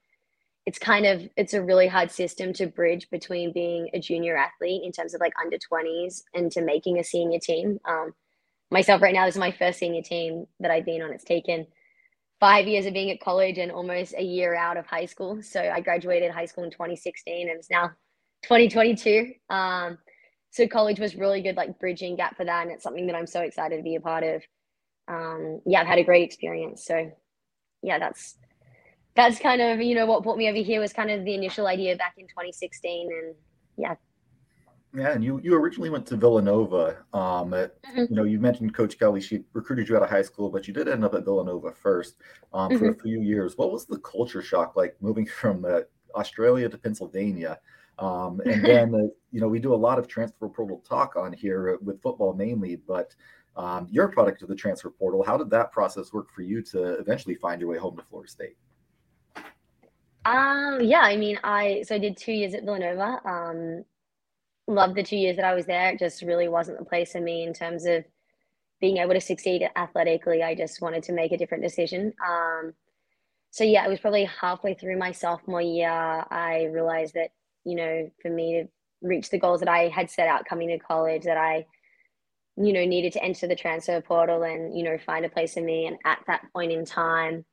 it's 0.66 0.78
kind 0.78 1.06
of 1.06 1.22
it's 1.36 1.54
a 1.54 1.62
really 1.62 1.86
hard 1.86 2.10
system 2.10 2.52
to 2.54 2.66
bridge 2.66 3.08
between 3.10 3.52
being 3.52 3.88
a 3.94 4.00
junior 4.00 4.36
athlete 4.36 4.82
in 4.84 4.92
terms 4.92 5.14
of 5.14 5.20
like 5.20 5.32
under 5.42 5.56
20s 5.56 6.22
and 6.34 6.50
to 6.52 6.60
making 6.60 6.98
a 6.98 7.04
senior 7.04 7.38
team. 7.38 7.78
Um, 7.84 8.12
myself 8.70 9.00
right 9.00 9.14
now, 9.14 9.26
this 9.26 9.36
is 9.36 9.40
my 9.40 9.52
first 9.52 9.78
senior 9.78 10.02
team 10.02 10.46
that 10.60 10.70
I've 10.70 10.84
been 10.84 11.02
on. 11.02 11.12
It's 11.12 11.24
taken 11.24 11.66
five 12.40 12.66
years 12.66 12.86
of 12.86 12.92
being 12.92 13.10
at 13.10 13.20
college 13.20 13.58
and 13.58 13.72
almost 13.72 14.14
a 14.16 14.22
year 14.22 14.54
out 14.54 14.76
of 14.76 14.86
high 14.86 15.06
school. 15.06 15.42
So 15.42 15.60
I 15.60 15.80
graduated 15.80 16.30
high 16.30 16.44
school 16.44 16.64
in 16.64 16.70
2016 16.70 17.48
and 17.48 17.58
it's 17.58 17.70
now 17.70 17.92
2022. 18.42 19.32
Um, 19.48 19.98
so 20.50 20.66
college 20.68 21.00
was 21.00 21.16
really 21.16 21.42
good, 21.42 21.56
like 21.56 21.78
bridging 21.78 22.16
gap 22.16 22.36
for 22.36 22.44
that. 22.44 22.62
And 22.62 22.70
it's 22.70 22.82
something 22.82 23.06
that 23.06 23.16
I'm 23.16 23.26
so 23.26 23.40
excited 23.40 23.76
to 23.76 23.82
be 23.82 23.96
a 23.96 24.00
part 24.00 24.24
of. 24.24 24.42
Um, 25.08 25.60
yeah, 25.66 25.80
I've 25.80 25.86
had 25.86 25.98
a 25.98 26.04
great 26.04 26.24
experience. 26.24 26.84
So 26.84 27.10
yeah, 27.82 27.98
that's, 27.98 28.36
that's 29.14 29.38
kind 29.38 29.62
of, 29.62 29.80
you 29.80 29.94
know, 29.94 30.06
what 30.06 30.22
brought 30.22 30.36
me 30.36 30.48
over 30.48 30.58
here 30.58 30.80
was 30.80 30.92
kind 30.92 31.10
of 31.10 31.24
the 31.24 31.34
initial 31.34 31.66
idea 31.66 31.96
back 31.96 32.14
in 32.18 32.26
2016. 32.26 33.08
And 33.12 33.34
yeah, 33.78 33.94
yeah, 34.94 35.12
and 35.12 35.22
you 35.22 35.40
you 35.42 35.54
originally 35.54 35.90
went 35.90 36.06
to 36.06 36.16
Villanova. 36.16 37.04
Um, 37.12 37.52
at, 37.54 37.80
mm-hmm. 37.82 38.04
you 38.08 38.16
know, 38.16 38.24
you 38.24 38.38
mentioned 38.38 38.74
Coach 38.74 38.98
Kelly. 38.98 39.20
She 39.20 39.44
recruited 39.52 39.88
you 39.88 39.96
out 39.96 40.02
of 40.02 40.10
high 40.10 40.22
school, 40.22 40.48
but 40.48 40.66
you 40.66 40.74
did 40.74 40.88
end 40.88 41.04
up 41.04 41.14
at 41.14 41.24
Villanova 41.24 41.72
first 41.72 42.16
um, 42.52 42.70
mm-hmm. 42.70 42.78
for 42.78 42.86
a 42.86 42.92
mm-hmm. 42.92 43.02
few 43.02 43.20
years. 43.20 43.56
What 43.56 43.72
was 43.72 43.86
the 43.86 43.98
culture 43.98 44.42
shock 44.42 44.76
like 44.76 44.96
moving 45.00 45.26
from 45.40 45.64
uh, 45.64 45.80
Australia 46.14 46.68
to 46.68 46.78
Pennsylvania? 46.78 47.58
Um, 47.98 48.40
and 48.44 48.64
then, 48.64 48.94
uh, 48.94 49.08
you 49.32 49.40
know, 49.40 49.48
we 49.48 49.58
do 49.58 49.72
a 49.72 49.76
lot 49.76 49.98
of 49.98 50.06
transfer 50.06 50.48
portal 50.48 50.82
talk 50.86 51.16
on 51.16 51.32
here 51.32 51.78
with 51.82 52.02
football 52.02 52.34
mainly, 52.34 52.76
but 52.76 53.14
um, 53.56 53.86
you're 53.90 54.04
a 54.04 54.12
product 54.12 54.42
of 54.42 54.48
the 54.48 54.54
transfer 54.54 54.90
portal. 54.90 55.22
How 55.24 55.38
did 55.38 55.48
that 55.50 55.72
process 55.72 56.12
work 56.12 56.30
for 56.30 56.42
you 56.42 56.62
to 56.62 56.98
eventually 56.98 57.34
find 57.34 57.60
your 57.60 57.70
way 57.70 57.78
home 57.78 57.96
to 57.96 58.02
Florida 58.02 58.30
State? 58.30 58.56
Um, 60.26 60.80
yeah, 60.82 61.00
I 61.00 61.16
mean, 61.16 61.38
I 61.44 61.84
so 61.86 61.94
I 61.94 61.98
did 61.98 62.16
two 62.16 62.32
years 62.32 62.52
at 62.52 62.64
Villanova. 62.64 63.20
Um, 63.24 63.84
loved 64.66 64.96
the 64.96 65.02
two 65.02 65.16
years 65.16 65.36
that 65.36 65.44
I 65.44 65.54
was 65.54 65.66
there. 65.66 65.90
It 65.90 65.98
just 65.98 66.22
really 66.22 66.48
wasn't 66.48 66.78
the 66.78 66.84
place 66.84 67.12
for 67.12 67.20
me 67.20 67.44
in 67.44 67.52
terms 67.52 67.84
of 67.84 68.04
being 68.80 68.98
able 68.98 69.14
to 69.14 69.20
succeed 69.20 69.68
athletically. 69.76 70.42
I 70.42 70.54
just 70.54 70.80
wanted 70.82 71.02
to 71.04 71.12
make 71.12 71.32
a 71.32 71.38
different 71.38 71.62
decision. 71.62 72.12
Um, 72.26 72.74
so 73.50 73.64
yeah, 73.64 73.86
it 73.86 73.88
was 73.88 74.00
probably 74.00 74.24
halfway 74.24 74.74
through 74.74 74.98
my 74.98 75.12
sophomore 75.12 75.62
year. 75.62 75.88
I 75.88 76.68
realized 76.72 77.14
that 77.14 77.30
you 77.66 77.74
know, 77.74 78.10
for 78.22 78.30
me 78.30 78.62
to 78.62 78.68
reach 79.06 79.28
the 79.28 79.38
goals 79.38 79.60
that 79.60 79.68
I 79.68 79.88
had 79.88 80.08
set 80.08 80.28
out 80.28 80.46
coming 80.46 80.68
to 80.68 80.78
college, 80.78 81.24
that 81.24 81.36
I, 81.36 81.66
you 82.56 82.72
know, 82.72 82.84
needed 82.84 83.12
to 83.14 83.22
enter 83.22 83.46
the 83.46 83.56
transfer 83.56 84.00
portal 84.00 84.44
and 84.44 84.74
you 84.78 84.84
know 84.84 84.96
find 85.04 85.26
a 85.26 85.28
place 85.28 85.54
for 85.54 85.60
me. 85.60 85.86
And 85.86 85.98
at 86.04 86.20
that 86.28 86.42
point 86.54 86.72
in 86.72 86.86
time, 86.86 87.44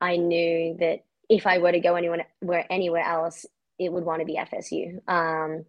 I 0.00 0.16
knew 0.16 0.76
that 0.80 1.00
if 1.28 1.46
I 1.46 1.58
were 1.58 1.70
to 1.70 1.78
go 1.78 1.94
anywhere 1.94 2.26
anywhere 2.70 3.04
else, 3.04 3.46
it 3.78 3.92
would 3.92 4.04
want 4.04 4.20
to 4.20 4.26
be 4.26 4.38
FSU. 4.38 4.98
Um, 5.06 5.66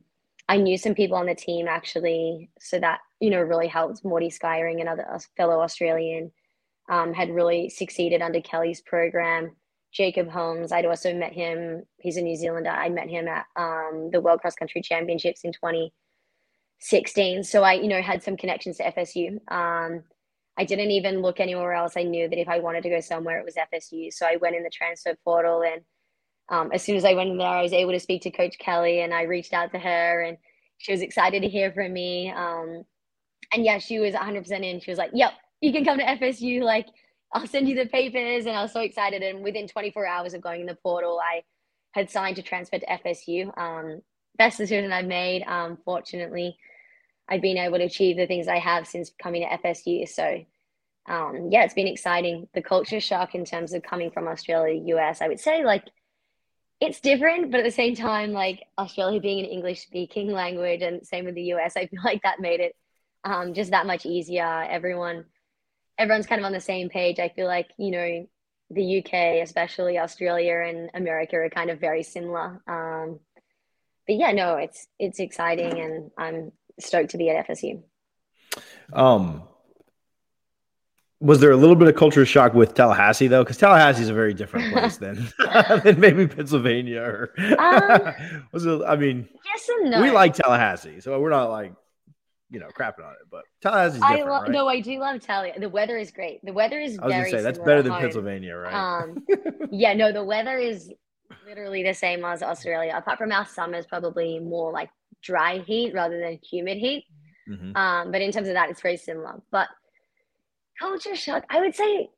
I 0.52 0.58
knew 0.58 0.78
some 0.78 0.96
people 0.96 1.16
on 1.16 1.28
the 1.28 1.34
team 1.34 1.70
actually, 1.70 2.50
so 2.60 2.78
that 2.78 3.00
you 3.22 3.30
know 3.30 3.40
really 3.40 3.70
helped. 3.70 4.04
Maudie 4.04 4.30
Skyring, 4.30 4.82
another 4.82 5.08
fellow 5.38 5.62
Australian, 5.62 6.30
um, 6.90 7.14
had 7.14 7.30
really 7.34 7.70
succeeded 7.70 8.22
under 8.22 8.42
Kelly's 8.42 8.82
program. 8.82 9.56
Jacob 9.94 10.30
Holmes, 10.30 10.74
I'd 10.74 10.86
also 10.86 11.14
met 11.14 11.32
him. 11.32 11.84
He's 12.00 12.18
a 12.18 12.22
New 12.22 12.36
Zealander. 12.36 12.70
I 12.70 12.90
met 12.90 13.10
him 13.10 13.30
at 13.30 13.46
um, 13.56 14.10
the 14.12 14.20
World 14.20 14.42
Cross 14.42 14.56
Country 14.56 14.82
Championships 14.82 15.46
in 15.46 15.54
2016. 15.54 17.46
So 17.46 17.64
I, 17.64 17.74
you 17.74 17.88
know, 17.88 18.02
had 18.02 18.22
some 18.22 18.36
connections 18.36 18.76
to 18.78 18.92
FSU. 18.92 19.36
Um, 19.50 20.04
I 20.58 20.66
didn't 20.66 20.92
even 20.92 21.22
look 21.22 21.40
anywhere 21.40 21.72
else. 21.72 21.94
I 21.96 22.04
knew 22.04 22.28
that 22.28 22.40
if 22.40 22.50
I 22.50 22.60
wanted 22.60 22.84
to 22.84 22.90
go 22.90 23.00
somewhere, 23.00 23.40
it 23.40 23.46
was 23.46 23.56
FSU. 23.56 24.12
So 24.12 24.26
I 24.26 24.36
went 24.36 24.58
in 24.58 24.64
the 24.64 24.70
transfer 24.70 25.16
portal 25.24 25.64
and 25.64 25.82
um, 26.52 26.70
as 26.74 26.84
soon 26.84 26.98
as 26.98 27.06
I 27.06 27.14
went 27.14 27.30
in 27.30 27.38
there, 27.38 27.48
I 27.48 27.64
was 27.64 27.72
able 27.74 27.94
to 27.94 28.00
speak 28.00 28.22
to 28.24 28.32
Coach 28.32 28.60
Kelly, 28.60 29.00
and 29.02 29.14
I 29.14 29.24
reached 29.24 29.54
out 29.54 29.72
to 29.72 29.80
her, 29.80 30.22
and 30.22 30.38
she 30.78 30.92
was 30.92 31.02
excited 31.02 31.42
to 31.42 31.50
hear 31.50 31.72
from 31.72 31.94
me. 31.94 32.30
Um, 32.30 32.84
and 33.54 33.64
yeah, 33.64 33.80
she 33.80 34.00
was 34.00 34.14
100% 34.14 34.52
in. 34.62 34.82
She 34.82 34.92
was 34.92 34.98
like, 34.98 35.12
"Yep, 35.14 35.32
you 35.62 35.72
can 35.72 35.86
come 35.86 35.98
to 35.98 36.04
FSU. 36.04 36.62
Like, 36.62 36.88
I'll 37.34 37.48
send 37.48 37.70
you 37.70 37.76
the 37.76 37.86
papers." 37.86 38.46
And 38.46 38.56
I 38.58 38.62
was 38.62 38.74
so 38.74 38.82
excited. 38.82 39.24
And 39.24 39.44
within 39.44 39.68
24 39.68 40.06
hours 40.06 40.34
of 40.34 40.42
going 40.42 40.62
in 40.62 40.68
the 40.68 40.76
portal, 40.76 41.20
I 41.24 41.44
had 41.94 42.10
signed 42.10 42.36
to 42.36 42.42
transfer 42.42 42.80
to 42.80 42.86
FSU. 42.86 43.58
Um, 43.58 44.02
best 44.38 44.58
decision 44.58 44.92
I've 44.92 45.06
made. 45.06 45.44
Um, 45.44 45.78
fortunately, 45.86 46.58
I've 47.30 47.42
been 47.42 47.58
able 47.58 47.78
to 47.78 47.86
achieve 47.86 48.18
the 48.18 48.28
things 48.28 48.50
I 48.50 48.60
have 48.60 48.88
since 48.88 49.12
coming 49.22 49.48
to 49.48 49.58
FSU. 49.68 50.08
So, 50.08 50.44
um, 51.08 51.48
yeah, 51.50 51.64
it's 51.64 51.74
been 51.74 51.88
exciting. 51.88 52.48
The 52.54 52.62
culture 52.62 53.00
shock 53.00 53.36
in 53.36 53.46
terms 53.46 53.74
of 53.74 53.84
coming 53.84 54.12
from 54.12 54.28
Australia, 54.28 54.82
US, 54.98 55.22
I 55.22 55.30
would 55.30 55.40
say 55.40 55.64
like 55.64 55.84
it's 56.82 57.00
different, 57.00 57.52
but 57.52 57.60
at 57.60 57.64
the 57.64 57.72
same 57.72 57.96
time, 57.96 58.34
like 58.34 58.64
Australia 58.78 59.22
being 59.22 59.46
an 59.46 59.52
English 59.52 59.82
speaking 59.84 60.32
language 60.32 60.82
and 60.82 61.06
same 61.06 61.26
with 61.26 61.36
the 61.36 61.54
US, 61.54 61.78
I 61.78 61.86
feel 61.86 62.02
like 62.06 62.24
that 62.24 62.40
made 62.40 62.60
it 62.60 62.76
um, 63.24 63.54
just 63.54 63.72
that 63.72 63.86
much 63.86 64.06
easier. 64.06 64.64
Everyone, 64.64 65.26
everyone's 66.00 66.26
kind 66.26 66.42
of 66.42 66.46
on 66.46 66.54
the 66.54 66.60
same 66.60 66.90
page. 66.90 67.20
I 67.20 67.30
feel 67.30 67.46
like, 67.46 67.70
you 67.78 67.92
know, 67.92 68.28
the 68.72 69.00
UK, 69.00 69.44
especially 69.44 70.00
Australia 70.00 70.64
and 70.68 70.90
America 70.96 71.36
are 71.36 71.50
kind 71.50 71.70
of 71.70 71.80
very 71.80 72.02
similar. 72.02 72.62
Um, 72.68 73.20
but 74.08 74.16
yeah, 74.16 74.32
no, 74.32 74.56
it's, 74.56 74.88
it's 74.98 75.20
exciting 75.20 75.80
and 75.80 76.12
I'm 76.18 76.52
stoked 76.80 77.12
to 77.12 77.18
be 77.18 77.30
at 77.30 77.48
FSU. 77.48 77.84
Um, 78.92 79.44
was 81.22 81.40
there 81.40 81.52
a 81.52 81.56
little 81.56 81.76
bit 81.76 81.88
of 81.88 81.96
culture 81.96 82.26
shock 82.26 82.54
with 82.56 82.74
Tallahassee 82.74 83.28
though? 83.28 83.44
Because 83.44 83.58
Tallahassee 83.58 84.02
is 84.02 84.10
a 84.10 84.14
very 84.14 84.34
different 84.34 84.74
place 84.74 84.98
than 84.98 85.32
than 85.84 86.00
maybe 86.00 86.28
Pennsylvania 86.28 87.02
or 87.02 87.34
um, 87.58 88.48
was 88.52 88.66
it? 88.66 88.82
I 88.86 88.96
mean, 88.96 89.30
yes 89.46 89.70
and 89.70 89.92
no. 89.92 90.02
We 90.02 90.12
like 90.12 90.34
Tallahassee, 90.34 91.00
so 91.00 91.18
we're 91.20 91.30
not 91.30 91.50
like 91.52 91.74
you 92.50 92.60
know 92.60 92.68
crapping 92.78 93.06
on 93.06 93.14
it, 93.14 93.28
but 93.30 93.44
Tallahassee's 93.64 94.02
different, 94.02 94.22
I 94.22 94.24
lo- 94.24 94.42
right? 94.42 94.52
No, 94.52 94.68
I 94.68 94.82
do 94.82 95.00
love 95.00 95.22
Tallahassee. 95.22 95.60
The 95.60 95.70
weather 95.70 95.98
is 95.98 96.12
great. 96.12 96.44
The 96.44 96.54
weather 96.54 96.80
is. 96.80 96.98
I 96.98 97.06
was 97.06 97.14
gonna 97.14 97.30
say 97.30 97.42
that's 97.42 97.60
better 97.60 97.84
than 97.84 97.92
home. 97.94 98.02
Pennsylvania, 98.02 98.56
right? 98.56 98.74
Um, 98.74 99.24
yeah, 99.72 99.94
no, 99.94 100.12
the 100.12 100.24
weather 100.24 100.58
is 100.58 100.92
literally 101.46 101.84
the 101.84 101.94
same 101.94 102.26
as 102.26 102.42
Australia, 102.42 102.96
apart 102.98 103.20
from 103.20 103.32
our 103.32 103.46
summers 103.46 103.86
probably 103.86 104.40
more 104.40 104.72
like 104.72 104.90
dry 105.22 105.60
heat 105.60 105.94
rather 105.94 106.20
than 106.20 106.40
humid 106.44 106.80
heat. 106.80 107.06
Mm-hmm. 107.48 107.76
Um, 107.76 108.12
but 108.12 108.22
in 108.22 108.32
terms 108.32 108.48
of 108.48 108.56
that, 108.56 108.70
it's 108.70 108.82
very 108.82 108.98
similar. 108.98 109.42
But 109.52 109.68
culture 110.82 111.16
shock. 111.16 111.46
I 111.50 111.60
would 111.62 111.76
say, 111.76 112.10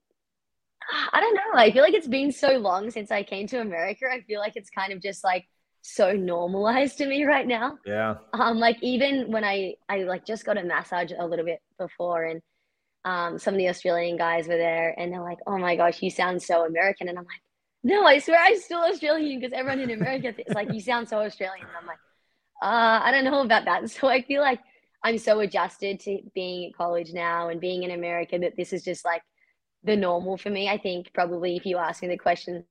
I 1.14 1.20
don't 1.20 1.36
know. 1.36 1.60
I 1.60 1.72
feel 1.72 1.84
like 1.84 1.94
it's 1.94 2.08
been 2.08 2.32
so 2.32 2.58
long 2.58 2.90
since 2.92 3.12
I 3.12 3.24
came 3.24 3.48
to 3.48 3.60
America. 3.60 4.06
I 4.12 4.22
feel 4.22 4.40
like 4.40 4.54
it's 4.56 4.70
kind 4.70 4.94
of 4.94 5.02
just 5.02 5.24
like 5.24 5.46
so 5.82 6.14
normalized 6.14 6.98
to 6.98 7.06
me 7.06 7.26
right 7.26 7.46
now. 7.46 7.78
Yeah. 7.86 8.16
Um, 8.34 8.58
like 8.58 8.78
even 8.82 9.32
when 9.32 9.44
I 9.44 9.76
I 9.90 10.04
like 10.04 10.26
just 10.26 10.46
got 10.46 10.58
a 10.58 10.64
massage 10.64 11.12
a 11.18 11.28
little 11.28 11.46
bit 11.46 11.60
before, 11.78 12.24
and 12.24 12.42
um, 13.06 13.38
some 13.38 13.54
of 13.54 13.58
the 13.58 13.70
Australian 13.70 14.18
guys 14.18 14.48
were 14.48 14.58
there, 14.58 14.96
and 14.98 15.12
they're 15.12 15.22
like, 15.22 15.40
"Oh 15.46 15.58
my 15.58 15.76
gosh, 15.76 16.02
you 16.02 16.10
sound 16.10 16.42
so 16.42 16.66
American," 16.66 17.10
and 17.10 17.18
I'm 17.18 17.26
like, 17.26 17.44
"No, 17.84 18.06
I 18.06 18.20
swear 18.20 18.40
I'm 18.42 18.60
still 18.60 18.82
Australian 18.82 19.40
because 19.40 19.54
everyone 19.54 19.82
in 19.82 19.92
America 19.92 20.34
is 20.48 20.56
like 20.56 20.74
you 20.74 20.82
sound 20.82 21.10
so 21.10 21.20
Australian," 21.20 21.68
and 21.68 21.78
I'm 21.80 21.88
like, 21.88 22.00
uh, 22.62 23.00
I 23.04 23.12
don't 23.12 23.26
know 23.26 23.42
about 23.42 23.66
that. 23.66 23.90
So 23.90 24.08
I 24.08 24.22
feel 24.22 24.42
like 24.42 24.60
I'm 25.04 25.18
so 25.18 25.40
adjusted 25.40 26.00
to 26.02 26.20
being 26.34 26.70
at 26.70 26.78
college 26.78 27.12
now 27.14 27.50
and 27.50 27.60
being 27.60 27.84
in 27.84 27.92
America 27.92 28.40
that 28.40 28.56
this 28.56 28.72
is 28.72 28.84
just 28.84 29.04
like 29.04 29.22
the 29.84 29.96
normal 29.96 30.38
for 30.38 30.50
me. 30.50 30.70
I 30.70 30.78
think 30.78 31.12
probably 31.14 31.58
if 31.58 31.66
you 31.66 31.78
asked 31.78 32.02
me 32.02 32.08
the 32.08 32.18
question 32.18 32.64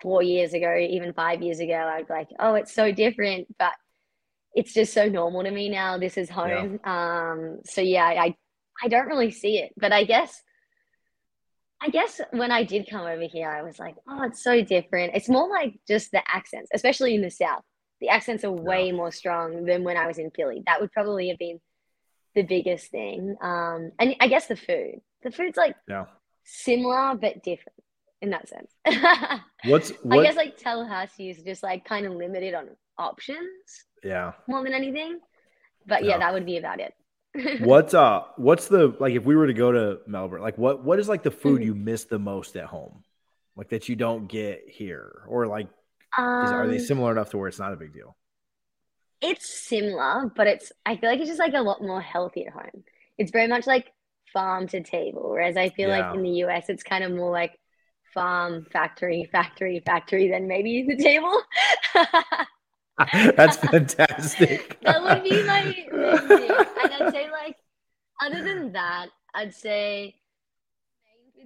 four 0.00 0.22
years 0.22 0.54
ago, 0.54 0.76
even 0.78 1.12
five 1.12 1.42
years 1.42 1.58
ago, 1.58 1.74
I'd 1.74 2.06
be 2.06 2.12
like, 2.12 2.28
oh, 2.38 2.54
it's 2.54 2.72
so 2.72 2.92
different. 2.92 3.48
But 3.58 3.72
it's 4.54 4.72
just 4.72 4.92
so 4.92 5.08
normal 5.08 5.42
to 5.42 5.50
me 5.50 5.68
now. 5.68 5.98
This 5.98 6.16
is 6.16 6.30
home. 6.30 6.80
Yeah. 6.84 7.30
Um, 7.32 7.58
so 7.64 7.80
yeah, 7.80 8.04
I 8.04 8.36
I 8.82 8.88
don't 8.88 9.06
really 9.06 9.30
see 9.30 9.58
it. 9.58 9.72
But 9.76 9.92
I 9.92 10.04
guess 10.04 10.40
I 11.80 11.90
guess 11.90 12.20
when 12.32 12.50
I 12.50 12.64
did 12.64 12.88
come 12.90 13.06
over 13.06 13.22
here, 13.22 13.48
I 13.48 13.62
was 13.62 13.78
like, 13.78 13.96
oh, 14.08 14.24
it's 14.24 14.42
so 14.42 14.62
different. 14.62 15.14
It's 15.14 15.28
more 15.28 15.48
like 15.48 15.78
just 15.86 16.10
the 16.10 16.22
accents, 16.28 16.70
especially 16.74 17.14
in 17.14 17.22
the 17.22 17.30
South. 17.30 17.62
The 18.00 18.08
accents 18.10 18.44
are 18.44 18.52
way 18.52 18.86
yeah. 18.86 18.92
more 18.92 19.10
strong 19.10 19.64
than 19.64 19.84
when 19.84 19.96
I 19.96 20.06
was 20.06 20.18
in 20.18 20.30
Philly. 20.30 20.62
That 20.66 20.80
would 20.80 20.92
probably 20.92 21.28
have 21.28 21.38
been 21.38 21.60
the 22.34 22.42
biggest 22.42 22.90
thing. 22.90 23.36
Um, 23.40 23.92
and 23.98 24.14
I 24.20 24.28
guess 24.28 24.46
the 24.46 24.56
food. 24.56 25.00
The 25.22 25.32
food's 25.32 25.56
like 25.56 25.74
yeah. 25.88 26.06
similar 26.44 27.14
but 27.16 27.42
different 27.42 27.78
in 28.20 28.30
that 28.30 28.48
sense. 28.48 28.72
What's 29.64 29.90
what? 30.02 30.20
I 30.20 30.22
guess 30.22 30.36
like 30.36 30.56
Tallahassee 30.56 31.30
is 31.30 31.42
just 31.42 31.62
like 31.62 31.84
kind 31.84 32.06
of 32.06 32.12
limited 32.12 32.54
on 32.54 32.68
options. 32.96 33.48
Yeah. 34.04 34.32
More 34.46 34.62
than 34.62 34.74
anything. 34.74 35.18
But 35.86 36.04
yeah, 36.04 36.10
yeah 36.10 36.18
that 36.18 36.34
would 36.34 36.46
be 36.46 36.58
about 36.58 36.80
it. 36.80 36.94
what's 37.60 37.92
uh 37.92 38.22
what's 38.36 38.68
the 38.68 38.96
like 38.98 39.14
if 39.14 39.24
we 39.24 39.36
were 39.36 39.46
to 39.46 39.52
go 39.52 39.70
to 39.70 39.98
Melbourne, 40.06 40.40
like 40.40 40.56
what 40.56 40.82
what 40.82 40.98
is 40.98 41.08
like 41.08 41.22
the 41.22 41.30
food 41.30 41.60
mm-hmm. 41.60 41.68
you 41.68 41.74
miss 41.74 42.04
the 42.04 42.18
most 42.18 42.56
at 42.56 42.66
home? 42.66 43.02
Like 43.56 43.68
that 43.70 43.88
you 43.88 43.96
don't 43.96 44.28
get 44.28 44.64
here? 44.68 45.22
Or 45.28 45.46
like 45.46 45.68
um, 46.16 46.44
is, 46.44 46.50
are 46.50 46.66
they 46.66 46.78
um, 46.78 46.84
similar 46.84 47.12
enough 47.12 47.30
to 47.30 47.38
where 47.38 47.48
it's 47.48 47.58
not 47.58 47.72
a 47.72 47.76
big 47.76 47.92
deal? 47.92 48.16
It's 49.20 49.68
similar, 49.68 50.30
but 50.34 50.46
it's 50.46 50.72
I 50.86 50.96
feel 50.96 51.10
like 51.10 51.20
it's 51.20 51.28
just 51.28 51.40
like 51.40 51.54
a 51.54 51.60
lot 51.60 51.82
more 51.82 52.00
healthy 52.00 52.46
at 52.46 52.52
home. 52.52 52.84
It's 53.18 53.32
very 53.32 53.48
much 53.48 53.66
like 53.66 53.92
farm 54.32 54.68
to 54.68 54.82
table, 54.82 55.30
whereas 55.30 55.56
I 55.56 55.70
feel 55.70 55.88
yeah. 55.88 56.08
like 56.08 56.14
in 56.16 56.22
the 56.22 56.44
US 56.44 56.68
it's 56.68 56.82
kind 56.82 57.04
of 57.04 57.12
more 57.12 57.30
like 57.30 57.58
farm, 58.14 58.66
factory, 58.72 59.28
factory, 59.30 59.82
factory, 59.84 60.28
than 60.28 60.48
maybe 60.48 60.86
the 60.88 60.96
table. 60.96 61.42
That's 63.36 63.56
fantastic. 63.70 64.78
that 64.82 65.02
would 65.02 65.24
be 65.24 65.42
my 65.44 65.62
thing. 65.72 65.88
And 65.90 66.92
I'd 66.92 67.12
say 67.12 67.30
like 67.30 67.56
other 68.22 68.42
than 68.42 68.72
that, 68.72 69.08
I'd 69.34 69.54
say 69.54 70.14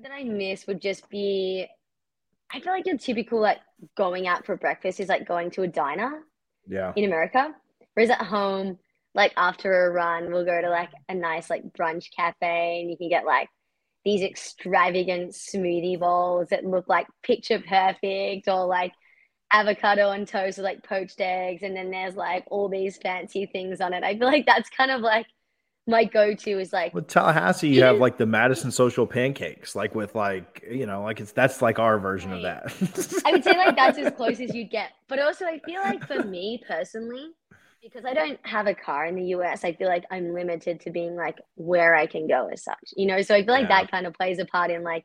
that 0.03 0.12
I 0.12 0.25
miss 0.25 0.66
would 0.66 0.81
just 0.81 1.09
be 1.09 1.66
I 2.52 2.60
feel 2.60 2.72
like 2.72 2.86
your 2.86 2.98
typical 2.98 3.40
like 3.40 3.58
going 3.96 4.26
out 4.26 4.44
for 4.44 4.56
breakfast 4.56 5.00
is 5.00 5.08
like 5.08 5.26
going 5.26 5.50
to 5.52 5.62
a 5.62 5.68
diner. 5.68 6.22
Yeah. 6.66 6.92
In 6.94 7.04
America. 7.04 7.54
Whereas 7.94 8.10
at 8.10 8.22
home, 8.22 8.78
like 9.14 9.32
after 9.36 9.86
a 9.86 9.90
run, 9.90 10.32
we'll 10.32 10.44
go 10.44 10.60
to 10.60 10.70
like 10.70 10.90
a 11.08 11.14
nice 11.14 11.50
like 11.50 11.62
brunch 11.72 12.06
cafe 12.16 12.80
and 12.80 12.90
you 12.90 12.96
can 12.96 13.08
get 13.08 13.24
like 13.24 13.48
these 14.04 14.22
extravagant 14.22 15.32
smoothie 15.32 15.98
bowls 15.98 16.48
that 16.48 16.64
look 16.64 16.88
like 16.88 17.06
picture 17.22 17.60
perfect 17.60 18.48
or 18.48 18.66
like 18.66 18.92
avocado 19.52 20.08
on 20.08 20.24
toast 20.24 20.58
with 20.58 20.64
like 20.64 20.82
poached 20.82 21.20
eggs 21.20 21.62
and 21.62 21.76
then 21.76 21.90
there's 21.90 22.16
like 22.16 22.44
all 22.50 22.68
these 22.68 22.96
fancy 22.98 23.46
things 23.46 23.80
on 23.80 23.92
it. 23.92 24.02
I 24.02 24.16
feel 24.16 24.28
like 24.28 24.46
that's 24.46 24.70
kind 24.70 24.90
of 24.90 25.02
like 25.02 25.26
my 25.87 26.05
go-to 26.05 26.61
is 26.61 26.73
like 26.73 26.95
with 26.95 27.09
Tallahassee 27.09 27.68
you 27.68 27.83
have 27.83 27.99
like 27.99 28.16
the 28.16 28.27
Madison 28.27 28.71
social 28.71 29.07
pancakes 29.07 29.75
like 29.75 29.95
with 29.95 30.14
like 30.14 30.64
you 30.71 30.87
know 30.87 31.03
like 31.03 31.21
it's 31.21 31.33
that's 31.33 31.61
like 31.61 31.79
our 31.79 31.99
version 31.99 32.31
right. 32.31 32.37
of 32.37 32.42
that. 32.42 33.23
I 33.27 33.33
would 33.33 33.42
say 33.42 33.57
like 33.57 33.77
that's 33.77 33.99
as 33.99 34.12
close 34.16 34.40
as 34.40 34.55
you'd 34.55 34.71
get. 34.71 34.90
But 35.09 35.18
also 35.18 35.45
I 35.45 35.61
feel 35.66 35.81
like 35.83 36.07
for 36.07 36.23
me 36.23 36.62
personally 36.66 37.33
because 37.83 38.05
I 38.05 38.14
don't 38.14 38.38
have 38.47 38.68
a 38.68 38.75
car 38.75 39.07
in 39.07 39.16
the 39.16 39.25
US, 39.37 39.64
I 39.64 39.73
feel 39.73 39.88
like 39.88 40.05
I'm 40.11 40.33
limited 40.33 40.81
to 40.83 40.90
being 40.90 41.16
like 41.16 41.40
where 41.57 41.95
I 41.97 42.07
can 42.07 42.29
go 42.29 42.49
as 42.53 42.62
such, 42.62 42.95
you 42.97 43.07
know? 43.07 43.21
So 43.23 43.35
I 43.35 43.45
feel 43.45 43.53
like 43.53 43.68
yeah. 43.68 43.83
that 43.83 43.90
kind 43.90 44.07
of 44.07 44.14
plays 44.14 44.38
a 44.38 44.45
part 44.45 44.71
in 44.71 44.85
like 44.85 45.05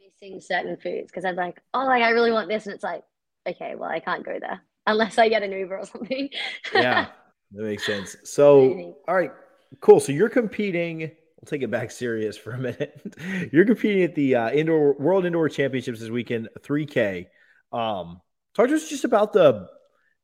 missing 0.00 0.40
certain 0.40 0.76
foods 0.76 1.10
because 1.10 1.24
I'm 1.24 1.34
like, 1.34 1.60
oh, 1.74 1.84
like 1.84 2.02
I 2.02 2.10
really 2.10 2.30
want 2.30 2.48
this. 2.48 2.66
And 2.66 2.74
it's 2.74 2.84
like, 2.84 3.02
okay, 3.46 3.74
well, 3.74 3.90
I 3.90 3.98
can't 3.98 4.24
go 4.24 4.38
there 4.40 4.60
unless 4.86 5.18
I 5.18 5.28
get 5.28 5.42
an 5.42 5.50
Uber 5.50 5.78
or 5.78 5.84
something. 5.84 6.30
yeah, 6.72 7.06
that 7.52 7.64
makes 7.64 7.84
sense. 7.84 8.16
So, 8.22 8.94
all 9.08 9.14
right, 9.14 9.32
cool. 9.80 10.00
So 10.00 10.12
you're 10.12 10.28
competing. 10.28 11.00
We'll 11.00 11.48
take 11.48 11.62
it 11.62 11.70
back 11.70 11.90
serious 11.90 12.36
for 12.36 12.52
a 12.52 12.58
minute. 12.58 13.14
you're 13.52 13.66
competing 13.66 14.02
at 14.02 14.14
the 14.14 14.36
uh, 14.36 14.50
indoor 14.50 14.94
World 14.94 15.26
Indoor 15.26 15.48
Championships 15.48 16.00
this 16.00 16.10
weekend, 16.10 16.48
3K. 16.60 17.26
Um, 17.72 18.20
talk 18.54 18.68
to 18.68 18.74
us 18.74 18.88
just 18.88 19.04
about 19.04 19.32
the 19.32 19.68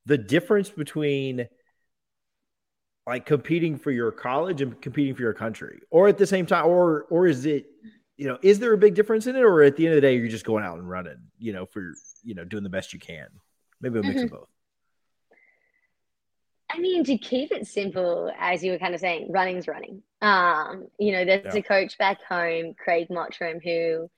the 0.06 0.18
difference 0.18 0.68
between 0.68 1.48
like 3.06 3.26
competing 3.26 3.78
for 3.78 3.90
your 3.90 4.12
college 4.12 4.62
and 4.62 4.80
competing 4.80 5.14
for 5.14 5.22
your 5.22 5.34
country 5.34 5.80
or 5.90 6.08
at 6.08 6.18
the 6.18 6.26
same 6.26 6.46
time 6.46 6.66
or 6.66 7.04
or 7.10 7.26
is 7.26 7.46
it 7.46 7.66
you 8.16 8.26
know 8.26 8.38
is 8.42 8.58
there 8.58 8.72
a 8.72 8.78
big 8.78 8.94
difference 8.94 9.26
in 9.26 9.36
it 9.36 9.42
or 9.42 9.62
at 9.62 9.76
the 9.76 9.86
end 9.86 9.94
of 9.94 9.96
the 9.96 10.00
day 10.00 10.16
you're 10.16 10.28
just 10.28 10.44
going 10.44 10.64
out 10.64 10.78
and 10.78 10.88
running 10.88 11.18
you 11.38 11.52
know 11.52 11.66
for 11.66 11.92
you 12.22 12.34
know 12.34 12.44
doing 12.44 12.62
the 12.62 12.68
best 12.68 12.92
you 12.92 12.98
can 12.98 13.26
maybe 13.80 13.98
a 13.98 14.02
mix 14.02 14.16
mm-hmm. 14.16 14.24
of 14.24 14.30
both 14.30 14.48
I 16.72 16.78
mean, 16.78 17.04
to 17.04 17.18
keep 17.18 17.52
it 17.52 17.66
simple, 17.66 18.32
as 18.38 18.64
you 18.64 18.72
were 18.72 18.78
kind 18.78 18.94
of 18.94 19.00
saying, 19.00 19.30
running's 19.30 19.68
running. 19.68 20.02
Um, 20.22 20.86
you 20.98 21.12
know, 21.12 21.24
there's 21.24 21.54
yeah. 21.54 21.60
a 21.60 21.62
coach 21.62 21.98
back 21.98 22.22
home, 22.22 22.74
Craig 22.82 23.08
Mottram, 23.10 23.60
who 23.62 24.08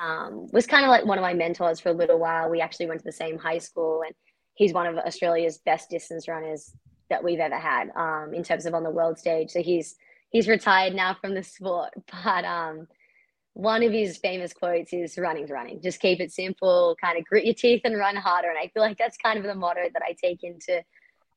um, 0.00 0.48
was 0.52 0.66
kind 0.66 0.84
of 0.84 0.88
like 0.88 1.04
one 1.04 1.18
of 1.18 1.22
my 1.22 1.34
mentors 1.34 1.80
for 1.80 1.90
a 1.90 1.94
little 1.94 2.18
while. 2.18 2.48
We 2.48 2.60
actually 2.60 2.86
went 2.86 3.00
to 3.00 3.04
the 3.04 3.12
same 3.12 3.38
high 3.38 3.58
school, 3.58 4.02
and 4.06 4.14
he's 4.54 4.72
one 4.72 4.86
of 4.86 4.96
Australia's 4.96 5.58
best 5.58 5.90
distance 5.90 6.28
runners 6.28 6.74
that 7.10 7.22
we've 7.22 7.40
ever 7.40 7.58
had 7.58 7.90
um, 7.94 8.32
in 8.32 8.42
terms 8.42 8.64
of 8.64 8.74
on 8.74 8.84
the 8.84 8.90
world 8.90 9.18
stage. 9.18 9.50
So 9.50 9.62
he's 9.62 9.96
he's 10.30 10.48
retired 10.48 10.94
now 10.94 11.16
from 11.20 11.34
the 11.34 11.42
sport, 11.42 11.92
but 12.24 12.44
um, 12.44 12.88
one 13.52 13.82
of 13.82 13.92
his 13.92 14.16
famous 14.16 14.54
quotes 14.54 14.92
is 14.92 15.18
"Running's 15.18 15.50
running. 15.50 15.82
Just 15.82 16.00
keep 16.00 16.20
it 16.20 16.32
simple, 16.32 16.96
kind 17.00 17.18
of 17.18 17.24
grit 17.24 17.44
your 17.44 17.54
teeth 17.54 17.82
and 17.84 17.98
run 17.98 18.16
harder." 18.16 18.48
And 18.48 18.58
I 18.58 18.70
feel 18.72 18.82
like 18.82 18.96
that's 18.96 19.18
kind 19.18 19.38
of 19.38 19.44
the 19.44 19.54
motto 19.54 19.82
that 19.92 20.02
I 20.02 20.14
take 20.20 20.42
into 20.42 20.82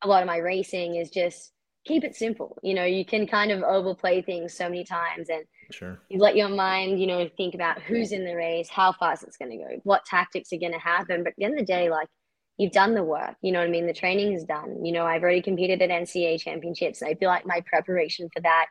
a 0.02 0.08
lot 0.08 0.22
of 0.22 0.28
my 0.28 0.38
racing 0.38 0.96
is 0.96 1.10
just 1.10 1.52
keep 1.86 2.04
it 2.04 2.16
simple. 2.16 2.58
You 2.64 2.74
know, 2.74 2.86
you 2.86 3.06
can 3.06 3.28
kind 3.28 3.52
of 3.52 3.62
overplay 3.64 4.22
things 4.22 4.54
so 4.54 4.66
many 4.66 4.84
times 4.84 5.30
and 5.30 5.46
sure. 5.72 6.00
you 6.10 6.20
let 6.20 6.36
your 6.36 6.50
mind, 6.50 7.00
you 7.00 7.08
know, 7.08 7.30
think 7.38 7.54
about 7.54 7.82
who's 7.82 8.12
in 8.12 8.26
the 8.26 8.36
race, 8.36 8.70
how 8.70 8.92
fast 8.92 9.24
it's 9.24 9.38
going 9.38 9.52
to 9.52 9.58
go, 9.58 9.82
what 9.84 10.06
tactics 10.06 10.52
are 10.52 10.58
going 10.58 10.74
to 10.74 10.80
happen. 10.80 11.24
But 11.24 11.30
at 11.30 11.36
the 11.38 11.46
end 11.46 11.54
of 11.54 11.60
the 11.60 11.66
day, 11.66 11.90
like 11.90 12.08
you've 12.58 12.72
done 12.72 12.96
the 12.96 13.04
work. 13.04 13.36
You 13.42 13.52
know 13.52 13.60
what 13.60 13.68
I 13.68 13.72
mean? 13.72 13.88
The 13.88 13.94
training 13.94 14.34
is 14.34 14.44
done. 14.46 14.84
You 14.84 14.94
know, 14.94 15.06
I've 15.06 15.24
already 15.24 15.42
competed 15.42 15.82
at 15.82 15.90
NCAA 15.90 16.40
championships. 16.40 17.02
And 17.02 17.12
I 17.12 17.16
feel 17.16 17.30
like 17.30 17.46
my 17.46 17.62
preparation 17.66 18.30
for 18.34 18.42
that 18.42 18.68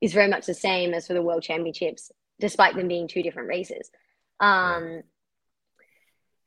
is 0.00 0.12
very 0.12 0.28
much 0.28 0.46
the 0.46 0.54
same 0.54 0.94
as 0.94 1.06
for 1.06 1.14
the 1.14 1.22
world 1.22 1.42
championships, 1.42 2.10
despite 2.40 2.74
them 2.74 2.88
being 2.88 3.08
two 3.08 3.22
different 3.22 3.48
races. 3.48 3.90
Um, 4.40 5.02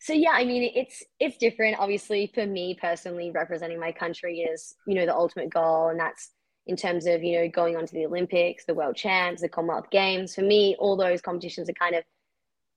so 0.02 0.14
yeah, 0.14 0.32
I 0.32 0.46
mean, 0.46 0.72
it's 0.76 1.04
it's 1.20 1.38
different. 1.38 1.78
Obviously, 1.80 2.32
for 2.34 2.46
me 2.46 2.76
personally, 2.80 3.30
representing 3.30 3.80
my 3.80 3.92
country 3.92 4.40
is 4.40 4.74
you 4.88 4.96
know 4.96 5.06
the 5.06 5.16
ultimate 5.16 5.52
goal, 5.52 5.90
and 5.90 6.00
that's 6.00 6.32
in 6.66 6.76
terms 6.76 7.06
of 7.06 7.24
you 7.24 7.40
know 7.40 7.50
going 7.50 7.78
on 7.78 7.86
to 7.86 7.94
the 7.94 8.08
Olympics, 8.08 8.66
the 8.66 8.74
World 8.74 8.96
Champs, 8.96 9.42
the 9.42 9.50
Commonwealth 9.50 9.92
Games. 9.92 10.34
For 10.34 10.42
me, 10.42 10.76
all 10.80 10.98
those 10.98 11.22
competitions 11.22 11.70
are 11.70 11.74
kind 11.74 11.96
of 11.96 12.04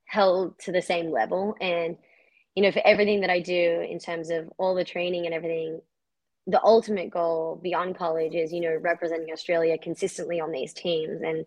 held 0.04 0.58
to 0.60 0.72
the 0.72 0.82
same 0.82 1.10
level, 1.10 1.56
and 1.62 1.96
you 2.54 2.62
know, 2.62 2.70
for 2.70 2.82
everything 2.84 3.22
that 3.22 3.30
I 3.30 3.40
do 3.40 3.86
in 3.88 3.98
terms 3.98 4.28
of 4.28 4.48
all 4.58 4.74
the 4.74 4.84
training 4.84 5.24
and 5.24 5.34
everything, 5.34 5.80
the 6.46 6.62
ultimate 6.62 7.10
goal 7.10 7.58
beyond 7.62 7.96
college 7.96 8.34
is, 8.34 8.52
you 8.52 8.60
know, 8.60 8.76
representing 8.80 9.32
Australia 9.32 9.78
consistently 9.78 10.40
on 10.40 10.52
these 10.52 10.72
teams 10.72 11.22
and 11.22 11.46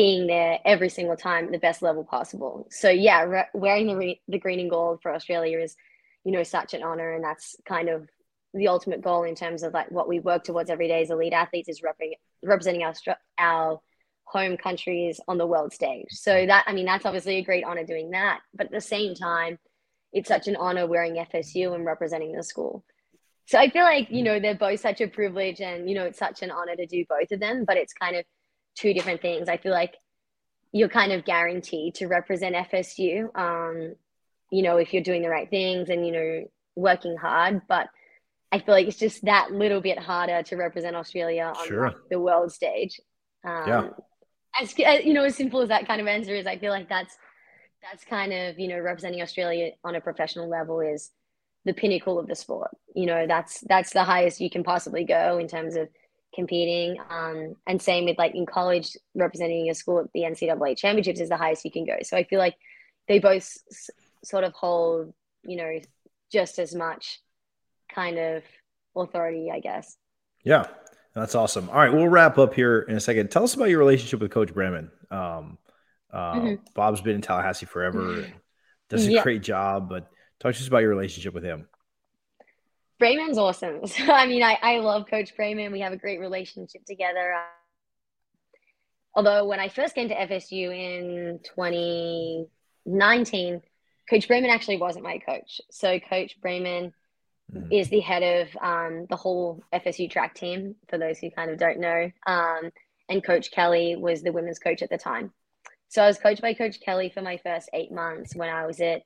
being 0.00 0.26
there 0.26 0.58
every 0.64 0.88
single 0.88 1.14
time 1.14 1.44
at 1.44 1.52
the 1.52 1.58
best 1.58 1.82
level 1.82 2.04
possible. 2.04 2.66
So 2.70 2.88
yeah, 2.88 3.20
re- 3.24 3.50
wearing 3.52 3.86
the 3.86 3.96
re- 3.96 4.20
the 4.28 4.38
green 4.38 4.58
and 4.58 4.70
gold 4.70 5.02
for 5.02 5.12
Australia 5.12 5.58
is, 5.58 5.76
you 6.24 6.32
know, 6.32 6.42
such 6.42 6.72
an 6.72 6.82
honor, 6.82 7.12
and 7.12 7.22
that's 7.22 7.54
kind 7.68 7.90
of 7.90 8.08
the 8.54 8.68
ultimate 8.68 9.02
goal 9.02 9.24
in 9.24 9.34
terms 9.34 9.62
of 9.62 9.74
like 9.74 9.90
what 9.90 10.08
we 10.08 10.18
work 10.18 10.42
towards 10.42 10.70
every 10.70 10.88
day 10.88 11.02
as 11.02 11.10
elite 11.10 11.34
athletes 11.34 11.68
is 11.68 11.82
rep- 11.82 12.00
representing 12.42 12.82
our 12.82 12.94
our 13.36 13.80
home 14.24 14.56
countries 14.56 15.20
on 15.28 15.36
the 15.36 15.46
world 15.46 15.70
stage. 15.74 16.08
So 16.12 16.46
that 16.46 16.64
I 16.66 16.72
mean, 16.72 16.86
that's 16.86 17.04
obviously 17.04 17.36
a 17.36 17.44
great 17.44 17.64
honor 17.64 17.84
doing 17.84 18.12
that, 18.12 18.40
but 18.54 18.68
at 18.68 18.72
the 18.72 18.80
same 18.80 19.14
time 19.14 19.58
it's 20.14 20.28
such 20.28 20.48
an 20.48 20.56
honor 20.56 20.86
wearing 20.86 21.16
FSU 21.16 21.74
and 21.74 21.84
representing 21.84 22.32
the 22.32 22.42
school. 22.42 22.84
So 23.48 23.58
I 23.58 23.68
feel 23.68 23.84
like, 23.84 24.08
you 24.10 24.22
mm. 24.22 24.24
know, 24.24 24.40
they're 24.40 24.54
both 24.54 24.80
such 24.80 25.02
a 25.02 25.08
privilege 25.08 25.60
and, 25.60 25.88
you 25.88 25.94
know, 25.94 26.04
it's 26.04 26.18
such 26.18 26.42
an 26.42 26.50
honor 26.50 26.74
to 26.74 26.86
do 26.86 27.04
both 27.06 27.30
of 27.32 27.40
them, 27.40 27.64
but 27.66 27.76
it's 27.76 27.92
kind 27.92 28.16
of 28.16 28.24
two 28.80 28.94
different 28.94 29.20
things. 29.20 29.48
I 29.48 29.56
feel 29.56 29.72
like 29.72 29.96
you're 30.72 30.88
kind 30.88 31.12
of 31.12 31.24
guaranteed 31.24 31.96
to 31.96 32.06
represent 32.06 32.54
FSU, 32.54 33.36
um, 33.36 33.94
you 34.50 34.62
know, 34.62 34.76
if 34.76 34.92
you're 34.92 35.02
doing 35.02 35.22
the 35.22 35.28
right 35.28 35.50
things 35.50 35.88
and, 35.88 36.06
you 36.06 36.12
know, 36.12 36.44
working 36.76 37.16
hard. 37.16 37.62
But 37.68 37.88
I 38.52 38.60
feel 38.60 38.74
like 38.74 38.86
it's 38.86 38.98
just 38.98 39.24
that 39.24 39.52
little 39.52 39.80
bit 39.80 39.98
harder 39.98 40.42
to 40.44 40.56
represent 40.56 40.96
Australia 40.96 41.52
on 41.56 41.66
sure. 41.66 41.94
the 42.10 42.20
world 42.20 42.52
stage. 42.52 43.00
Um, 43.44 43.68
yeah. 43.68 43.88
As, 44.60 44.76
you 45.04 45.12
know, 45.12 45.24
as 45.24 45.36
simple 45.36 45.60
as 45.60 45.68
that 45.68 45.86
kind 45.86 46.00
of 46.00 46.06
answer 46.06 46.34
is, 46.34 46.46
I 46.46 46.58
feel 46.58 46.72
like 46.72 46.88
that's 46.88 47.16
that's 47.82 48.04
kind 48.04 48.32
of 48.32 48.58
you 48.58 48.68
know 48.68 48.78
representing 48.78 49.22
Australia 49.22 49.70
on 49.84 49.94
a 49.94 50.00
professional 50.00 50.48
level 50.48 50.80
is 50.80 51.10
the 51.64 51.72
pinnacle 51.72 52.18
of 52.18 52.26
the 52.26 52.34
sport. 52.34 52.70
You 52.94 53.06
know, 53.06 53.26
that's 53.26 53.60
that's 53.60 53.92
the 53.92 54.04
highest 54.04 54.40
you 54.40 54.50
can 54.50 54.64
possibly 54.64 55.04
go 55.04 55.38
in 55.38 55.48
terms 55.48 55.76
of 55.76 55.88
competing. 56.34 56.96
Um, 57.10 57.56
and 57.66 57.80
same 57.80 58.04
with 58.04 58.18
like 58.18 58.34
in 58.34 58.46
college, 58.46 58.96
representing 59.14 59.66
your 59.66 59.74
school 59.74 60.00
at 60.00 60.06
the 60.14 60.22
NCAA 60.22 60.76
championships 60.76 61.20
is 61.20 61.28
the 61.28 61.36
highest 61.36 61.64
you 61.64 61.70
can 61.70 61.84
go. 61.84 61.96
So 62.02 62.16
I 62.16 62.24
feel 62.24 62.38
like 62.38 62.56
they 63.08 63.18
both 63.18 63.42
s- 63.42 63.90
sort 64.24 64.44
of 64.44 64.52
hold, 64.52 65.12
you 65.42 65.56
know, 65.56 65.78
just 66.32 66.58
as 66.58 66.74
much 66.74 67.20
kind 67.92 68.18
of 68.18 68.42
authority, 68.96 69.50
I 69.52 69.60
guess. 69.60 69.96
Yeah, 70.44 70.66
that's 71.14 71.34
awesome. 71.34 71.68
All 71.68 71.76
right, 71.76 71.92
we'll 71.92 72.08
wrap 72.08 72.38
up 72.38 72.54
here 72.54 72.80
in 72.82 72.96
a 72.96 73.00
second. 73.00 73.30
Tell 73.30 73.44
us 73.44 73.54
about 73.54 73.68
your 73.68 73.78
relationship 73.78 74.20
with 74.20 74.30
Coach 74.30 74.54
Braman. 74.54 74.90
Um, 75.10 75.58
Uh, 76.12 76.34
mm-hmm. 76.34 76.54
Bob's 76.74 77.00
been 77.00 77.14
in 77.14 77.22
Tallahassee 77.22 77.66
forever. 77.66 78.26
does 78.88 79.06
a 79.06 79.12
yeah. 79.12 79.22
great 79.22 79.42
job. 79.42 79.88
But 79.88 80.10
talk 80.40 80.54
to 80.54 80.60
us 80.60 80.66
about 80.66 80.78
your 80.78 80.90
relationship 80.90 81.34
with 81.34 81.44
him. 81.44 81.68
Braman's 83.00 83.38
awesome. 83.38 83.80
So, 83.86 84.12
I 84.12 84.26
mean, 84.26 84.42
I, 84.42 84.58
I 84.62 84.78
love 84.78 85.06
Coach 85.08 85.36
Braman. 85.36 85.72
We 85.72 85.80
have 85.80 85.92
a 85.92 85.96
great 85.96 86.20
relationship 86.20 86.84
together. 86.84 87.32
Uh, 87.32 88.58
although 89.14 89.46
when 89.46 89.58
I 89.58 89.68
first 89.68 89.94
came 89.94 90.08
to 90.08 90.14
FSU 90.14 90.72
in 90.72 91.40
2019, 91.44 93.62
Coach 94.08 94.28
Braman 94.28 94.50
actually 94.50 94.76
wasn't 94.76 95.04
my 95.04 95.18
coach. 95.18 95.60
So 95.70 95.98
Coach 95.98 96.36
Braman 96.40 96.92
mm-hmm. 97.52 97.72
is 97.72 97.88
the 97.88 98.00
head 98.00 98.22
of 98.22 98.48
um, 98.60 99.06
the 99.08 99.16
whole 99.16 99.62
FSU 99.72 100.10
track 100.10 100.34
team, 100.34 100.76
for 100.88 100.98
those 100.98 101.18
who 101.18 101.30
kind 101.30 101.50
of 101.50 101.58
don't 101.58 101.80
know. 101.80 102.10
Um, 102.26 102.70
and 103.08 103.24
Coach 103.24 103.50
Kelly 103.50 103.96
was 103.96 104.22
the 104.22 104.32
women's 104.32 104.58
coach 104.58 104.82
at 104.82 104.90
the 104.90 104.98
time. 104.98 105.32
So 105.88 106.02
I 106.02 106.06
was 106.06 106.18
coached 106.18 106.42
by 106.42 106.54
Coach 106.54 106.80
Kelly 106.80 107.10
for 107.12 107.22
my 107.22 107.38
first 107.38 107.68
eight 107.72 107.90
months 107.90 108.36
when 108.36 108.48
I 108.48 108.66
was 108.66 108.80
at 108.80 109.02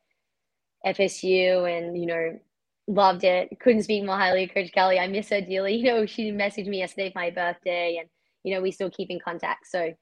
FSU 0.85 1.67
and, 1.67 1.99
you 1.99 2.07
know, 2.07 2.39
loved 2.87 3.25
it. 3.25 3.49
Couldn't 3.61 3.85
speak 3.85 4.05
more 4.05 4.17
highly 4.17 4.45
of 4.45 4.55
Coach 4.55 4.73
Kelly. 4.73 4.99
I 4.99 5.07
miss 5.07 5.31
her 5.31 5.41
dearly. 5.41 5.77
You 5.85 5.85
know, 5.85 6.07
she 6.07 6.33
messaged 6.33 6.67
me 6.67 6.79
yesterday 6.79 7.11
for 7.13 7.19
my 7.19 7.31
birthday 7.31 7.99
and, 8.01 8.09
you 8.43 8.55
know, 8.55 8.63
we 8.63 8.71
still 8.71 8.91
keep 8.91 9.11
in 9.11 9.21
contact. 9.21 9.67
So 9.67 9.93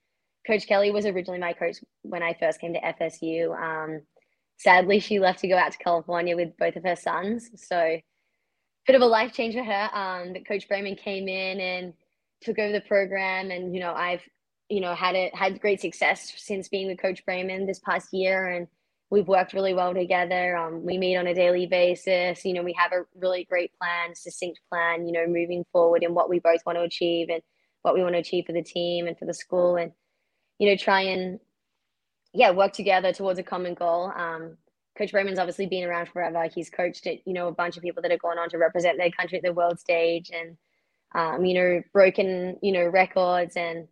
Coach 0.47 0.67
Kelly 0.67 0.91
was 0.91 1.07
originally 1.07 1.39
my 1.39 1.53
coach 1.53 1.77
when 2.03 2.23
I 2.23 2.37
first 2.39 2.61
came 2.61 2.75
to 2.75 2.81
FSU. 2.81 3.57
Um, 3.57 4.03
sadly, 4.59 4.99
she 4.99 5.19
left 5.19 5.41
to 5.41 5.49
go 5.49 5.57
out 5.57 5.73
to 5.73 5.79
California 5.79 6.37
with 6.37 6.57
both 6.59 6.77
of 6.77 6.85
her 6.85 6.97
sons. 6.97 7.51
So 7.55 7.99
bit 8.87 8.97
of 8.97 9.03
a 9.03 9.07
life 9.07 9.33
change 9.33 9.55
for 9.55 9.63
her. 9.63 9.91
Um, 9.93 10.33
but 10.33 10.47
Coach 10.47 10.69
Braman 10.69 10.97
came 10.97 11.29
in 11.29 11.61
and 11.61 11.95
took 12.41 12.59
over 12.59 12.73
the 12.73 12.81
program 12.81 13.51
and, 13.51 13.75
you 13.75 13.81
know, 13.81 13.93
I've, 13.93 14.23
you 14.69 14.81
know, 14.81 14.95
had 14.95 15.15
it, 15.15 15.35
had 15.35 15.61
great 15.61 15.81
success 15.81 16.33
since 16.37 16.69
being 16.69 16.89
with 16.89 17.01
Coach 17.01 17.25
Braman 17.25 17.67
this 17.67 17.79
past 17.79 18.09
year. 18.13 18.49
And, 18.49 18.67
we've 19.13 19.29
worked 19.29 19.53
really 19.53 19.75
well 19.75 19.93
together. 19.93 20.57
Um, 20.57 20.87
we 20.87 20.97
meet 20.97 21.19
on 21.19 21.27
a 21.27 21.35
daily 21.35 21.67
basis. 21.67 22.47
You 22.47 22.55
know, 22.55 22.63
we 22.63 22.73
have 22.79 22.93
a 22.93 23.05
really 23.15 23.45
great 23.45 23.71
plan, 23.79 24.15
succinct 24.15 24.59
plan, 24.71 25.07
you 25.07 25.13
know, 25.13 25.27
moving 25.27 25.67
forward 25.71 26.03
and 26.03 26.15
what 26.15 26.31
we 26.31 26.39
both 26.39 26.63
want 26.65 26.79
to 26.79 26.83
achieve 26.83 27.29
and 27.29 27.43
what 27.83 27.95
we 27.95 28.03
want 28.03 28.15
to 28.15 28.21
achieve 28.21 28.47
for 28.47 28.55
the 28.55 28.63
team 28.63 29.07
and 29.07 29.19
for 29.19 29.27
the 29.27 29.35
school 29.35 29.77
and, 29.77 29.93
you 30.59 30.67
know, 30.67 30.77
try 30.77 31.03
and, 31.03 31.41
yeah, 32.33 32.53
work 32.53 32.73
together 32.73 33.13
towards 33.13 33.39
a 33.39 33.43
common 33.43 33.75
goal. 33.75 34.11
Um, 34.17 34.57
Coach 34.97 35.13
Braman's 35.13 35.39
obviously 35.39 35.67
been 35.67 35.85
around 35.85 36.09
forever. 36.09 36.49
He's 36.53 36.71
coached 36.71 37.07
it, 37.07 37.21
you 37.27 37.35
know, 37.35 37.49
a 37.49 37.53
bunch 37.53 37.77
of 37.77 37.83
people 37.83 38.01
that 38.01 38.13
have 38.13 38.23
gone 38.23 38.39
on 38.39 38.49
to 38.49 38.57
represent 38.57 38.97
their 38.97 39.11
country 39.11 39.37
at 39.37 39.45
the 39.45 39.53
world 39.53 39.79
stage 39.79 40.31
and, 40.33 40.57
um, 41.15 41.45
you 41.45 41.53
know, 41.53 41.83
broken, 41.93 42.57
you 42.63 42.73
know, 42.73 42.87
records 42.87 43.57
and, 43.59 43.89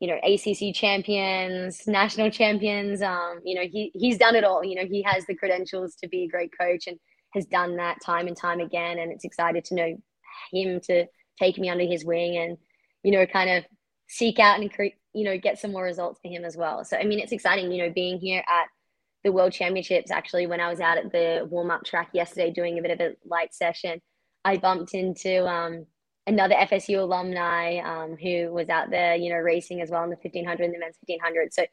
you 0.00 0.08
know, 0.08 0.18
ACC 0.24 0.74
champions, 0.74 1.86
national 1.86 2.30
champions. 2.30 3.00
Um, 3.02 3.40
you 3.44 3.54
know, 3.54 3.66
he 3.70 3.90
he's 3.94 4.18
done 4.18 4.36
it 4.36 4.44
all. 4.44 4.64
You 4.64 4.76
know, 4.76 4.86
he 4.86 5.02
has 5.02 5.24
the 5.26 5.34
credentials 5.34 5.94
to 5.96 6.08
be 6.08 6.24
a 6.24 6.28
great 6.28 6.50
coach 6.58 6.86
and 6.86 6.98
has 7.34 7.46
done 7.46 7.76
that 7.76 7.98
time 8.04 8.26
and 8.26 8.36
time 8.36 8.60
again. 8.60 8.98
And 8.98 9.12
it's 9.12 9.24
excited 9.24 9.64
to 9.66 9.74
know 9.74 9.96
him 10.52 10.80
to 10.84 11.06
take 11.40 11.58
me 11.58 11.68
under 11.68 11.84
his 11.84 12.04
wing 12.04 12.36
and, 12.36 12.56
you 13.02 13.12
know, 13.12 13.26
kind 13.26 13.50
of 13.50 13.64
seek 14.08 14.38
out 14.38 14.60
and 14.60 14.72
create, 14.72 14.94
you 15.12 15.24
know, 15.24 15.38
get 15.38 15.58
some 15.58 15.72
more 15.72 15.84
results 15.84 16.20
for 16.20 16.28
him 16.28 16.44
as 16.44 16.56
well. 16.56 16.84
So 16.84 16.96
I 16.96 17.04
mean, 17.04 17.20
it's 17.20 17.32
exciting. 17.32 17.72
You 17.72 17.86
know, 17.86 17.92
being 17.92 18.18
here 18.18 18.44
at 18.46 18.66
the 19.24 19.32
World 19.32 19.52
Championships. 19.52 20.10
Actually, 20.10 20.46
when 20.46 20.60
I 20.60 20.68
was 20.68 20.80
out 20.80 20.98
at 20.98 21.10
the 21.10 21.48
warm 21.50 21.70
up 21.70 21.84
track 21.84 22.10
yesterday 22.12 22.52
doing 22.52 22.78
a 22.78 22.82
bit 22.82 22.90
of 22.92 23.00
a 23.00 23.16
light 23.24 23.54
session, 23.54 24.00
I 24.44 24.58
bumped 24.58 24.94
into 24.94 25.46
um, 25.46 25.86
another 26.26 26.54
FSU 26.54 27.00
alumni 27.00 27.78
um, 27.78 28.16
who 28.16 28.52
was 28.52 28.68
out 28.68 28.90
there, 28.90 29.14
you 29.16 29.30
know, 29.30 29.36
racing 29.36 29.80
as 29.80 29.90
well 29.90 30.04
in 30.04 30.10
the 30.10 30.16
1500 30.16 30.64
and 30.64 30.74
the 30.74 30.78
men's 30.78 30.96
1500. 31.06 31.52
So 31.52 31.66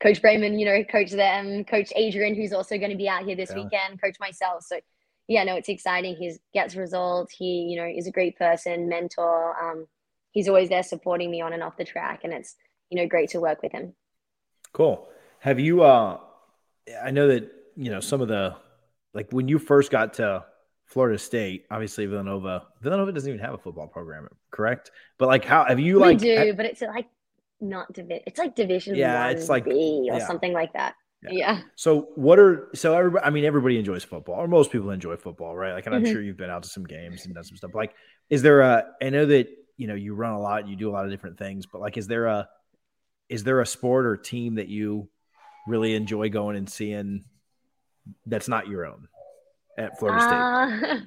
Coach 0.00 0.22
Braman, 0.22 0.58
you 0.58 0.64
know, 0.64 0.84
coach 0.84 1.10
them, 1.10 1.64
Coach 1.64 1.92
Adrian, 1.96 2.34
who's 2.34 2.52
also 2.52 2.78
going 2.78 2.90
to 2.90 2.96
be 2.96 3.08
out 3.08 3.24
here 3.24 3.34
this 3.34 3.50
yeah. 3.50 3.62
weekend, 3.62 4.00
coach 4.00 4.16
myself. 4.20 4.64
So 4.64 4.78
yeah, 5.26 5.44
no, 5.44 5.56
it's 5.56 5.68
exciting. 5.68 6.16
He 6.16 6.32
gets 6.54 6.74
results. 6.76 7.34
He, 7.34 7.68
you 7.70 7.76
know, 7.76 7.86
is 7.86 8.06
a 8.06 8.12
great 8.12 8.38
person, 8.38 8.88
mentor. 8.88 9.54
Um, 9.62 9.86
he's 10.30 10.48
always 10.48 10.68
there 10.68 10.82
supporting 10.82 11.30
me 11.30 11.40
on 11.40 11.52
and 11.52 11.62
off 11.62 11.76
the 11.76 11.84
track, 11.84 12.20
and 12.24 12.32
it's 12.32 12.56
you 12.90 12.96
know 12.96 13.06
great 13.06 13.30
to 13.30 13.40
work 13.40 13.62
with 13.62 13.72
him. 13.72 13.94
Cool. 14.72 15.06
Have 15.40 15.60
you? 15.60 15.82
uh 15.82 16.18
I 17.02 17.10
know 17.10 17.28
that 17.28 17.50
you 17.76 17.90
know 17.90 18.00
some 18.00 18.22
of 18.22 18.28
the 18.28 18.56
like 19.12 19.30
when 19.30 19.48
you 19.48 19.58
first 19.58 19.90
got 19.90 20.14
to 20.14 20.44
Florida 20.88 21.18
State, 21.18 21.66
obviously 21.70 22.06
Villanova. 22.06 22.66
Villanova 22.80 23.12
doesn't 23.12 23.28
even 23.28 23.44
have 23.44 23.52
a 23.52 23.58
football 23.58 23.86
program, 23.86 24.26
correct? 24.50 24.90
But 25.18 25.28
like, 25.28 25.44
how 25.44 25.66
have 25.66 25.78
you 25.78 25.98
like? 25.98 26.18
We 26.20 26.34
do, 26.34 26.54
but 26.54 26.64
it's 26.64 26.80
like 26.80 27.06
not 27.60 27.92
division. 27.92 28.22
It's 28.26 28.38
like 28.38 28.56
Division 28.56 28.94
yeah, 28.94 29.28
it's 29.28 29.50
like 29.50 29.66
B 29.66 30.08
or 30.10 30.18
yeah. 30.18 30.26
something 30.26 30.54
like 30.54 30.72
that. 30.72 30.94
Yeah. 31.22 31.30
yeah. 31.32 31.60
So 31.76 32.08
what 32.14 32.38
are 32.38 32.70
so 32.74 32.96
everybody? 32.96 33.22
I 33.22 33.28
mean, 33.28 33.44
everybody 33.44 33.78
enjoys 33.78 34.02
football, 34.02 34.36
or 34.36 34.48
most 34.48 34.72
people 34.72 34.90
enjoy 34.90 35.16
football, 35.16 35.54
right? 35.54 35.74
Like, 35.74 35.84
and 35.84 35.94
I'm 35.94 36.02
mm-hmm. 36.02 36.12
sure 36.12 36.22
you've 36.22 36.38
been 36.38 36.50
out 36.50 36.62
to 36.62 36.70
some 36.70 36.84
games 36.84 37.26
and 37.26 37.34
done 37.34 37.44
some 37.44 37.58
stuff. 37.58 37.74
Like, 37.74 37.94
is 38.30 38.40
there 38.40 38.62
a? 38.62 38.86
I 39.02 39.10
know 39.10 39.26
that 39.26 39.48
you 39.76 39.88
know 39.88 39.94
you 39.94 40.14
run 40.14 40.32
a 40.32 40.40
lot, 40.40 40.68
you 40.68 40.74
do 40.74 40.88
a 40.88 40.92
lot 40.92 41.04
of 41.04 41.10
different 41.10 41.38
things, 41.38 41.66
but 41.66 41.82
like, 41.82 41.98
is 41.98 42.06
there 42.06 42.26
a? 42.26 42.48
Is 43.28 43.44
there 43.44 43.60
a 43.60 43.66
sport 43.66 44.06
or 44.06 44.16
team 44.16 44.54
that 44.54 44.68
you 44.68 45.10
really 45.66 45.94
enjoy 45.94 46.30
going 46.30 46.56
and 46.56 46.70
seeing? 46.70 47.26
That's 48.24 48.48
not 48.48 48.68
your 48.68 48.86
own 48.86 49.06
at 49.78 49.98
Florida 49.98 50.20
State? 50.20 50.90
Uh, 50.90 51.00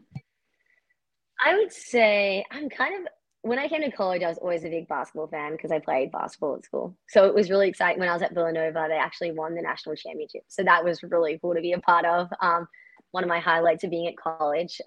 I 1.45 1.55
would 1.57 1.71
say 1.71 2.45
I'm 2.51 2.69
kind 2.69 3.01
of 3.01 3.11
when 3.43 3.57
I 3.57 3.67
came 3.67 3.81
to 3.81 3.91
college, 3.91 4.21
I 4.21 4.27
was 4.27 4.37
always 4.37 4.63
a 4.63 4.69
big 4.69 4.87
basketball 4.87 5.27
fan 5.27 5.53
because 5.53 5.71
I 5.71 5.79
played 5.79 6.11
basketball 6.11 6.57
at 6.57 6.63
school. 6.63 6.95
So 7.09 7.25
it 7.25 7.33
was 7.33 7.49
really 7.49 7.67
exciting 7.67 7.99
when 7.99 8.07
I 8.07 8.13
was 8.13 8.21
at 8.21 8.35
Villanova. 8.35 8.85
They 8.87 8.97
actually 8.97 9.31
won 9.31 9.55
the 9.55 9.63
national 9.63 9.95
championship, 9.95 10.43
so 10.47 10.63
that 10.63 10.83
was 10.83 11.01
really 11.03 11.39
cool 11.41 11.55
to 11.55 11.61
be 11.61 11.73
a 11.73 11.79
part 11.79 12.05
of. 12.05 12.27
Um, 12.39 12.67
one 13.11 13.23
of 13.23 13.29
my 13.29 13.39
highlights 13.39 13.83
of 13.83 13.89
being 13.89 14.07
at 14.07 14.17
college, 14.17 14.79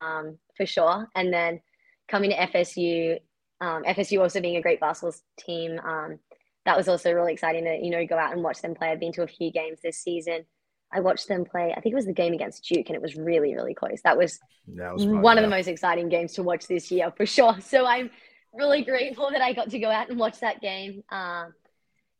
um, 0.00 0.38
for 0.56 0.66
sure. 0.66 1.08
And 1.14 1.32
then 1.32 1.60
coming 2.08 2.30
to 2.30 2.36
FSU, 2.36 3.18
um, 3.60 3.84
FSU 3.84 4.20
also 4.20 4.40
being 4.40 4.56
a 4.56 4.62
great 4.62 4.80
basketball 4.80 5.14
team. 5.38 5.78
Um, 5.78 6.18
that 6.64 6.76
was 6.76 6.88
also 6.88 7.12
really 7.12 7.32
exciting 7.32 7.64
to 7.64 7.78
you 7.80 7.90
know 7.90 8.06
go 8.06 8.18
out 8.18 8.32
and 8.32 8.42
watch 8.42 8.60
them 8.60 8.74
play. 8.74 8.88
I've 8.88 9.00
been 9.00 9.12
to 9.12 9.22
a 9.22 9.28
few 9.28 9.52
games 9.52 9.78
this 9.82 9.98
season. 9.98 10.44
I 10.92 11.00
watched 11.00 11.28
them 11.28 11.44
play. 11.44 11.72
I 11.76 11.80
think 11.80 11.92
it 11.92 11.96
was 11.96 12.06
the 12.06 12.12
game 12.12 12.32
against 12.32 12.64
Duke, 12.64 12.86
and 12.88 12.96
it 12.96 13.02
was 13.02 13.16
really, 13.16 13.54
really 13.54 13.74
close. 13.74 14.00
That 14.02 14.18
was, 14.18 14.38
that 14.68 14.92
was 14.92 15.06
one 15.06 15.38
of 15.38 15.42
the 15.42 15.50
most 15.50 15.66
exciting 15.66 16.08
games 16.08 16.34
to 16.34 16.42
watch 16.42 16.66
this 16.66 16.90
year 16.90 17.12
for 17.16 17.26
sure. 17.26 17.56
So 17.60 17.86
I'm 17.86 18.10
really 18.52 18.82
grateful 18.82 19.30
that 19.30 19.40
I 19.40 19.52
got 19.52 19.70
to 19.70 19.78
go 19.78 19.90
out 19.90 20.10
and 20.10 20.18
watch 20.18 20.40
that 20.40 20.60
game. 20.60 21.02
Um, 21.10 21.54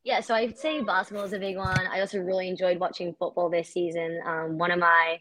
yeah, 0.05 0.21
so 0.21 0.35
I'd 0.35 0.59
say 0.59 0.81
basketball 0.83 1.25
is 1.25 1.33
a 1.33 1.39
big 1.39 1.57
one. 1.57 1.87
I 1.87 2.01
also 2.01 2.19
really 2.19 2.49
enjoyed 2.49 2.79
watching 2.79 3.15
football 3.19 3.51
this 3.51 3.69
season. 3.69 4.21
Um, 4.25 4.59
one 4.59 4.71
of 4.71 4.79
my 4.79 5.21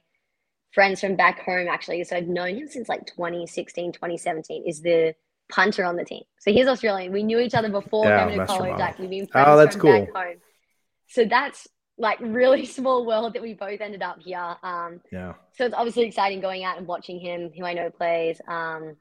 friends 0.72 1.02
from 1.02 1.16
back 1.16 1.42
home, 1.42 1.68
actually, 1.68 2.04
so 2.04 2.16
I've 2.16 2.28
known 2.28 2.56
him 2.56 2.68
since 2.68 2.90
like 2.90 3.06
2016, 3.06 3.92
2017, 3.92 4.64
is 4.66 4.82
the 4.82 5.14
punter 5.52 5.86
on 5.86 5.98
the 5.98 6.06
team. 6.06 6.24
So 6.40 6.52
he's 6.52 6.68
Australian. 6.68 7.12
We 7.12 7.24
knew 7.24 7.40
each 7.40 7.54
other 7.54 7.70
before 7.70 8.06
yeah, 8.06 8.20
coming 8.22 8.40
to 8.40 8.46
college. 8.46 8.80
Like 8.80 8.98
we've 8.98 9.10
been 9.10 9.28
friends 9.28 9.48
oh, 9.50 9.58
that's 9.58 9.76
from 9.76 9.82
cool. 9.82 10.06
back 10.06 10.16
home. 10.16 10.36
So 11.08 11.26
that's 11.26 11.68
like 12.02 12.20
really 12.20 12.66
small 12.78 13.06
world 13.06 13.34
that 13.34 13.42
we 13.42 13.54
both 13.54 13.80
ended 13.80 14.02
up 14.02 14.20
here. 14.20 14.56
Um, 14.64 15.00
yeah. 15.12 15.34
So 15.56 15.66
it's 15.66 15.76
obviously 15.76 16.04
exciting 16.04 16.42
going 16.42 16.64
out 16.64 16.78
and 16.78 16.88
watching 16.88 17.20
him, 17.20 17.52
who 17.56 17.64
I 17.64 17.74
know 17.74 17.90
plays. 17.90 18.42
Um, 18.48 18.98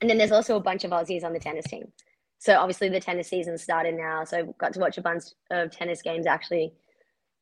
and 0.00 0.10
then 0.10 0.18
there's 0.18 0.32
also 0.32 0.56
a 0.56 0.60
bunch 0.60 0.84
of 0.84 0.90
Aussies 0.90 1.24
on 1.24 1.32
the 1.32 1.38
tennis 1.38 1.64
team. 1.66 1.92
So 2.38 2.56
obviously 2.58 2.88
the 2.88 3.00
tennis 3.00 3.28
season 3.28 3.56
started 3.56 3.94
now. 3.94 4.24
So 4.24 4.38
I 4.38 4.42
got 4.58 4.72
to 4.72 4.80
watch 4.80 4.98
a 4.98 5.02
bunch 5.02 5.24
of 5.50 5.70
tennis 5.70 6.02
games 6.02 6.26
actually 6.26 6.74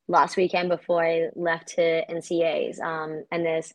last 0.09 0.37
weekend 0.37 0.69
before 0.69 1.03
I 1.03 1.31
left 1.35 1.69
to 1.77 2.05
NCAs. 2.07 2.81
Um, 2.81 3.25
and 3.33 3.45
there's 3.45 3.73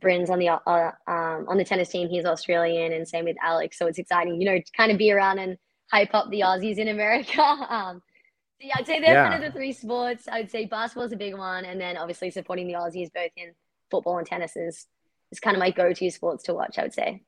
Brins 0.00 0.30
on 0.30 0.38
the 0.38 0.48
uh, 0.48 0.92
um, 1.06 1.46
on 1.48 1.58
the 1.58 1.64
tennis 1.64 1.88
team. 1.88 2.08
He's 2.08 2.24
Australian, 2.24 2.92
and 2.92 3.06
same 3.06 3.24
with 3.24 3.36
Alex. 3.42 3.78
So 3.78 3.86
it's 3.86 3.98
exciting, 3.98 4.40
you 4.40 4.46
know, 4.46 4.58
to 4.58 4.72
kind 4.76 4.90
of 4.90 4.98
be 4.98 5.12
around 5.12 5.38
and 5.38 5.58
hype 5.90 6.14
up 6.14 6.30
the 6.30 6.40
Aussies 6.40 6.78
in 6.78 6.88
America. 6.88 7.42
um, 7.68 8.02
yeah, 8.62 8.74
I'd 8.76 8.86
say 8.86 9.00
they're 9.00 9.14
yeah. 9.14 9.28
kind 9.28 9.42
of 9.42 9.52
the 9.52 9.58
three 9.58 9.72
sports. 9.72 10.28
I'd 10.30 10.50
say 10.50 10.66
basketball 10.66 11.04
is 11.04 11.12
a 11.12 11.16
big 11.16 11.36
one, 11.36 11.64
and 11.64 11.80
then 11.80 11.96
obviously 11.96 12.30
supporting 12.30 12.66
the 12.66 12.74
Aussies 12.74 13.12
both 13.12 13.30
in 13.36 13.52
football 13.90 14.18
and 14.18 14.26
tennis 14.26 14.56
is 14.56 14.86
is 15.30 15.40
kind 15.40 15.56
of 15.56 15.60
my 15.60 15.70
go-to 15.70 16.10
sports 16.10 16.44
to 16.44 16.54
watch. 16.54 16.78
I 16.78 16.82
would 16.82 16.94
say. 16.94 17.22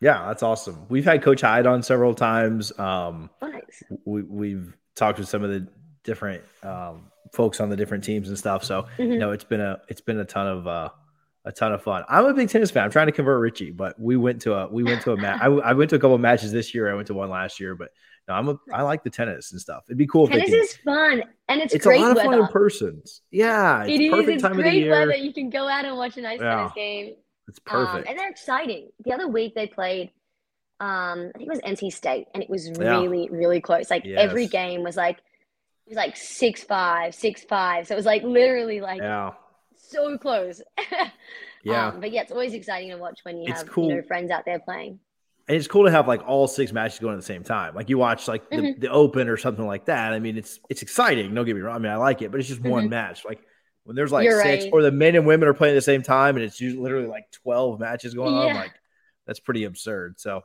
Yeah, 0.00 0.26
that's 0.26 0.42
awesome. 0.42 0.86
We've 0.88 1.04
had 1.04 1.22
Coach 1.22 1.42
Hyde 1.42 1.66
on 1.66 1.82
several 1.82 2.14
times. 2.14 2.76
Um, 2.78 3.28
oh, 3.42 3.48
nice. 3.48 3.82
We, 4.06 4.22
we've 4.22 4.74
talked 4.94 5.18
with 5.18 5.28
some 5.28 5.44
of 5.44 5.50
the 5.50 5.68
different 6.04 6.42
um, 6.62 7.10
folks 7.32 7.60
on 7.60 7.68
the 7.68 7.76
different 7.76 8.02
teams 8.02 8.28
and 8.28 8.38
stuff. 8.38 8.64
So 8.64 8.82
mm-hmm. 8.82 9.12
you 9.12 9.18
know, 9.18 9.32
it's 9.32 9.44
been 9.44 9.60
a 9.60 9.80
it's 9.88 10.00
been 10.00 10.18
a 10.18 10.24
ton 10.24 10.46
of 10.46 10.66
uh, 10.66 10.88
a 11.44 11.52
ton 11.52 11.72
of 11.72 11.82
fun. 11.82 12.04
I'm 12.08 12.24
a 12.26 12.34
big 12.34 12.48
tennis 12.48 12.70
fan. 12.70 12.84
I'm 12.84 12.90
trying 12.90 13.06
to 13.06 13.12
convert 13.12 13.40
Richie, 13.40 13.70
but 13.70 13.98
we 14.00 14.16
went 14.16 14.42
to 14.42 14.54
a 14.54 14.68
we 14.68 14.82
went 14.82 15.02
to 15.02 15.12
a 15.12 15.16
match. 15.16 15.40
I, 15.40 15.46
I, 15.46 15.72
went 15.72 15.90
to 15.90 15.96
a 15.96 15.98
couple 15.98 16.14
of 16.14 16.20
matches 16.20 16.52
this 16.52 16.74
year. 16.74 16.90
I 16.90 16.94
went 16.94 17.06
to 17.08 17.14
one 17.14 17.30
last 17.30 17.60
year, 17.60 17.74
but 17.74 17.90
no, 18.30 18.36
I'm 18.36 18.48
a 18.48 18.60
I 18.72 18.82
like 18.82 19.02
the 19.02 19.10
tennis 19.10 19.50
and 19.50 19.60
stuff. 19.60 19.84
It'd 19.88 19.98
be 19.98 20.06
cool. 20.06 20.28
Tennis 20.28 20.50
is 20.50 20.76
fun, 20.76 21.24
and 21.48 21.60
it's 21.60 21.74
it's 21.74 21.84
great 21.84 22.00
a 22.00 22.02
lot 22.02 22.10
of 22.12 22.16
weather. 22.16 22.30
fun 22.30 22.40
in 22.40 22.46
person. 22.46 23.02
Yeah, 23.32 23.82
it's 23.82 23.90
it 23.90 24.00
is. 24.02 24.10
Perfect 24.10 24.28
it's 24.30 24.42
time 24.42 24.52
great 24.52 24.66
of 24.66 24.72
the 24.72 24.78
year. 24.78 24.90
weather. 24.90 25.16
You 25.16 25.32
can 25.32 25.50
go 25.50 25.68
out 25.68 25.84
and 25.84 25.96
watch 25.96 26.16
a 26.16 26.20
nice 26.20 26.40
yeah. 26.40 26.56
tennis 26.56 26.72
game. 26.74 27.14
It's 27.48 27.58
perfect, 27.58 28.06
um, 28.06 28.10
and 28.10 28.18
they're 28.18 28.30
exciting. 28.30 28.90
The 29.04 29.12
other 29.12 29.26
week 29.26 29.54
they 29.56 29.66
played. 29.66 30.12
Um, 30.78 31.32
I 31.34 31.38
think 31.38 31.48
it 31.48 31.48
was 31.48 31.60
NC 31.60 31.92
State, 31.92 32.28
and 32.32 32.42
it 32.42 32.48
was 32.48 32.70
really, 32.78 33.24
yeah. 33.24 33.36
really 33.36 33.60
close. 33.60 33.90
Like 33.90 34.04
yes. 34.04 34.18
every 34.20 34.46
game 34.46 34.84
was 34.84 34.96
like 34.96 35.18
it 35.18 35.88
was 35.88 35.96
like 35.96 36.16
six 36.16 36.62
five, 36.62 37.16
six 37.16 37.42
five. 37.42 37.88
So 37.88 37.94
it 37.94 37.96
was 37.96 38.06
like 38.06 38.22
literally 38.22 38.80
like 38.80 39.00
yeah. 39.00 39.32
so 39.76 40.16
close. 40.18 40.62
yeah. 41.64 41.88
Um, 41.88 42.00
but 42.00 42.12
yeah, 42.12 42.22
it's 42.22 42.30
always 42.30 42.54
exciting 42.54 42.90
to 42.90 42.96
watch 42.96 43.20
when 43.24 43.38
you 43.38 43.50
It's 43.50 43.62
have 43.62 43.70
cool. 43.70 43.88
you 43.88 43.96
know 43.96 44.02
friends 44.02 44.30
out 44.30 44.44
there 44.46 44.60
playing. 44.60 45.00
And 45.50 45.56
it's 45.56 45.66
cool 45.66 45.84
to 45.84 45.90
have 45.90 46.06
like 46.06 46.22
all 46.28 46.46
six 46.46 46.70
matches 46.72 47.00
going 47.00 47.14
at 47.14 47.16
the 47.16 47.26
same 47.26 47.42
time. 47.42 47.74
Like 47.74 47.88
you 47.88 47.98
watch 47.98 48.28
like 48.28 48.48
the, 48.50 48.56
Mhm. 48.56 48.80
the 48.80 48.88
open 48.88 49.28
or 49.28 49.36
something 49.36 49.66
like 49.66 49.86
that. 49.86 50.12
I 50.12 50.20
mean, 50.20 50.38
it's 50.38 50.60
it's 50.70 50.82
exciting. 50.82 51.34
Don't 51.34 51.44
get 51.44 51.56
me 51.56 51.60
wrong. 51.62 51.74
I 51.74 51.78
mean, 51.80 51.90
I 51.90 51.96
like 51.96 52.22
it, 52.22 52.30
but 52.30 52.38
it's 52.38 52.48
just 52.48 52.60
one 52.62 52.86
Mhm. 52.86 52.90
match. 52.90 53.24
Like 53.24 53.40
when 53.82 53.96
there's 53.96 54.12
like 54.12 54.24
You're 54.26 54.40
six 54.40 54.62
right. 54.66 54.72
or 54.72 54.82
the 54.82 54.92
men 54.92 55.16
and 55.16 55.26
women 55.26 55.48
are 55.48 55.54
playing 55.54 55.72
at 55.72 55.78
the 55.78 55.82
same 55.82 56.02
time 56.02 56.36
and 56.36 56.44
it's 56.44 56.60
usually 56.60 56.80
literally 56.80 57.08
like 57.08 57.24
12 57.32 57.80
matches 57.80 58.14
going 58.14 58.32
on. 58.32 58.54
Like 58.54 58.74
that's 59.26 59.40
pretty 59.40 59.64
absurd. 59.64 60.20
So 60.20 60.42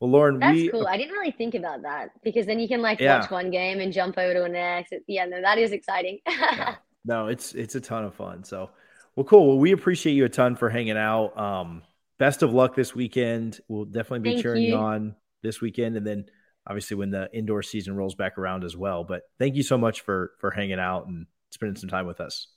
well, 0.00 0.10
Lauren, 0.10 0.38
That's 0.38 0.54
we 0.54 0.68
cool. 0.70 0.86
I 0.86 0.96
didn't 0.96 1.12
really 1.12 1.32
think 1.32 1.54
about 1.54 1.82
that 1.82 2.12
because 2.24 2.46
then 2.46 2.58
you 2.58 2.66
can 2.68 2.80
like 2.80 2.98
Yeah. 2.98 3.20
watch 3.20 3.30
one 3.30 3.50
game 3.50 3.80
and 3.80 3.92
jump 3.92 4.16
over 4.16 4.32
to 4.32 4.40
the 4.40 4.48
next. 4.48 4.94
Yeah, 5.06 5.26
no, 5.26 5.38
that 5.42 5.58
is 5.58 5.72
exciting. 5.72 6.20
Yeah. 6.26 6.76
no, 7.04 7.26
it's 7.28 7.52
it's 7.54 7.74
a 7.74 7.80
ton 7.82 8.04
of 8.04 8.14
fun. 8.14 8.42
So, 8.42 8.70
well, 9.16 9.24
cool. 9.24 9.48
Well, 9.48 9.58
we 9.58 9.72
appreciate 9.72 10.14
you 10.14 10.24
a 10.24 10.30
ton 10.30 10.56
for 10.56 10.70
hanging 10.70 10.96
out. 10.96 11.38
Um, 11.38 11.82
best 12.18 12.42
of 12.42 12.52
luck 12.52 12.74
this 12.74 12.94
weekend. 12.94 13.60
We'll 13.68 13.84
definitely 13.84 14.20
be 14.20 14.30
Thank 14.32 14.42
cheering 14.42 14.62
you 14.62 14.68
you. 14.70 14.76
on 14.76 15.14
this 15.42 15.60
weekend, 15.60 15.96
and 15.96 16.06
then 16.06 16.26
obviously 16.66 16.96
when 16.96 17.10
the 17.10 17.28
indoor 17.32 17.62
season 17.62 17.96
rolls 17.96 18.14
back 18.14 18.38
around 18.38 18.64
as 18.64 18.76
well. 18.76 19.04
But 19.04 19.22
thank 19.38 19.54
you 19.54 19.62
so 19.62 19.78
much 19.78 20.00
for 20.02 20.32
for 20.40 20.50
hanging 20.50 20.80
out 20.80 21.06
and 21.06 21.26
spending 21.50 21.76
some 21.76 21.88
time 21.88 22.06
with 22.06 22.20
us. 22.20 22.48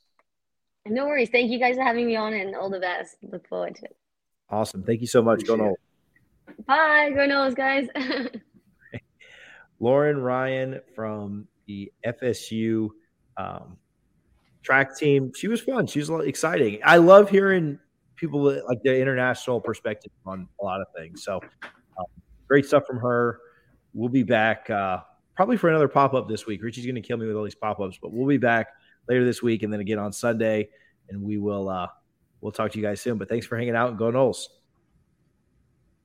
no 0.85 1.05
worries. 1.05 1.29
Thank 1.29 1.51
you 1.51 1.59
guys 1.59 1.75
for 1.75 1.83
having 1.83 2.05
me 2.07 2.15
on 2.15 2.33
and 2.33 2.55
all 2.55 2.69
the 2.69 2.79
best. 2.79 3.17
Look 3.21 3.47
forward 3.47 3.75
to 3.75 3.85
it. 3.85 3.95
Awesome. 4.49 4.83
Thank 4.83 5.01
you 5.01 5.07
so 5.07 5.21
much. 5.21 5.45
Go 5.45 5.53
Appreciate 5.53 5.65
Noel. 5.65 5.75
it. 6.57 6.65
Bye. 6.65 7.11
Go 7.13 7.27
Noles, 7.27 7.55
guys. 7.55 7.87
Lauren 9.79 10.17
Ryan 10.21 10.81
from 10.95 11.47
the 11.67 11.91
FSU 12.05 12.89
um, 13.37 13.77
track 14.63 14.97
team. 14.97 15.31
She 15.35 15.47
was 15.47 15.61
fun. 15.61 15.87
She 15.87 15.99
was 15.99 16.09
exciting. 16.25 16.79
I 16.83 16.97
love 16.97 17.29
hearing 17.29 17.79
people 18.19 18.41
like 18.41 18.81
the 18.83 18.99
international 18.99 19.61
perspective 19.61 20.11
on 20.25 20.47
a 20.61 20.63
lot 20.63 20.81
of 20.81 20.87
things. 20.95 21.23
So 21.23 21.39
um, 21.97 22.05
great 22.47 22.65
stuff 22.65 22.85
from 22.85 22.97
her. 22.99 23.39
We'll 23.93 24.09
be 24.09 24.23
back 24.23 24.69
uh, 24.69 24.99
probably 25.35 25.57
for 25.57 25.69
another 25.69 25.87
pop 25.87 26.13
up 26.13 26.27
this 26.27 26.45
week. 26.45 26.61
Richie's 26.61 26.85
going 26.85 26.95
to 26.95 27.01
kill 27.01 27.17
me 27.17 27.25
with 27.25 27.35
all 27.35 27.43
these 27.43 27.55
pop 27.55 27.79
ups, 27.79 27.97
but 28.01 28.11
we'll 28.11 28.27
be 28.27 28.37
back 28.37 28.67
later 29.07 29.25
this 29.25 29.41
week 29.41 29.63
and 29.63 29.71
then 29.71 29.79
again 29.79 29.97
on 29.97 30.11
Sunday, 30.11 30.69
and 31.09 31.21
we 31.21 31.37
will 31.37 31.69
uh, 31.69 31.87
we'll 32.41 32.51
talk 32.51 32.71
to 32.71 32.77
you 32.77 32.83
guys 32.83 33.01
soon. 33.01 33.17
But 33.17 33.29
thanks 33.29 33.45
for 33.45 33.57
hanging 33.57 33.75
out 33.75 33.89
and 33.89 33.97
go 33.97 34.11
Noles. 34.11 34.47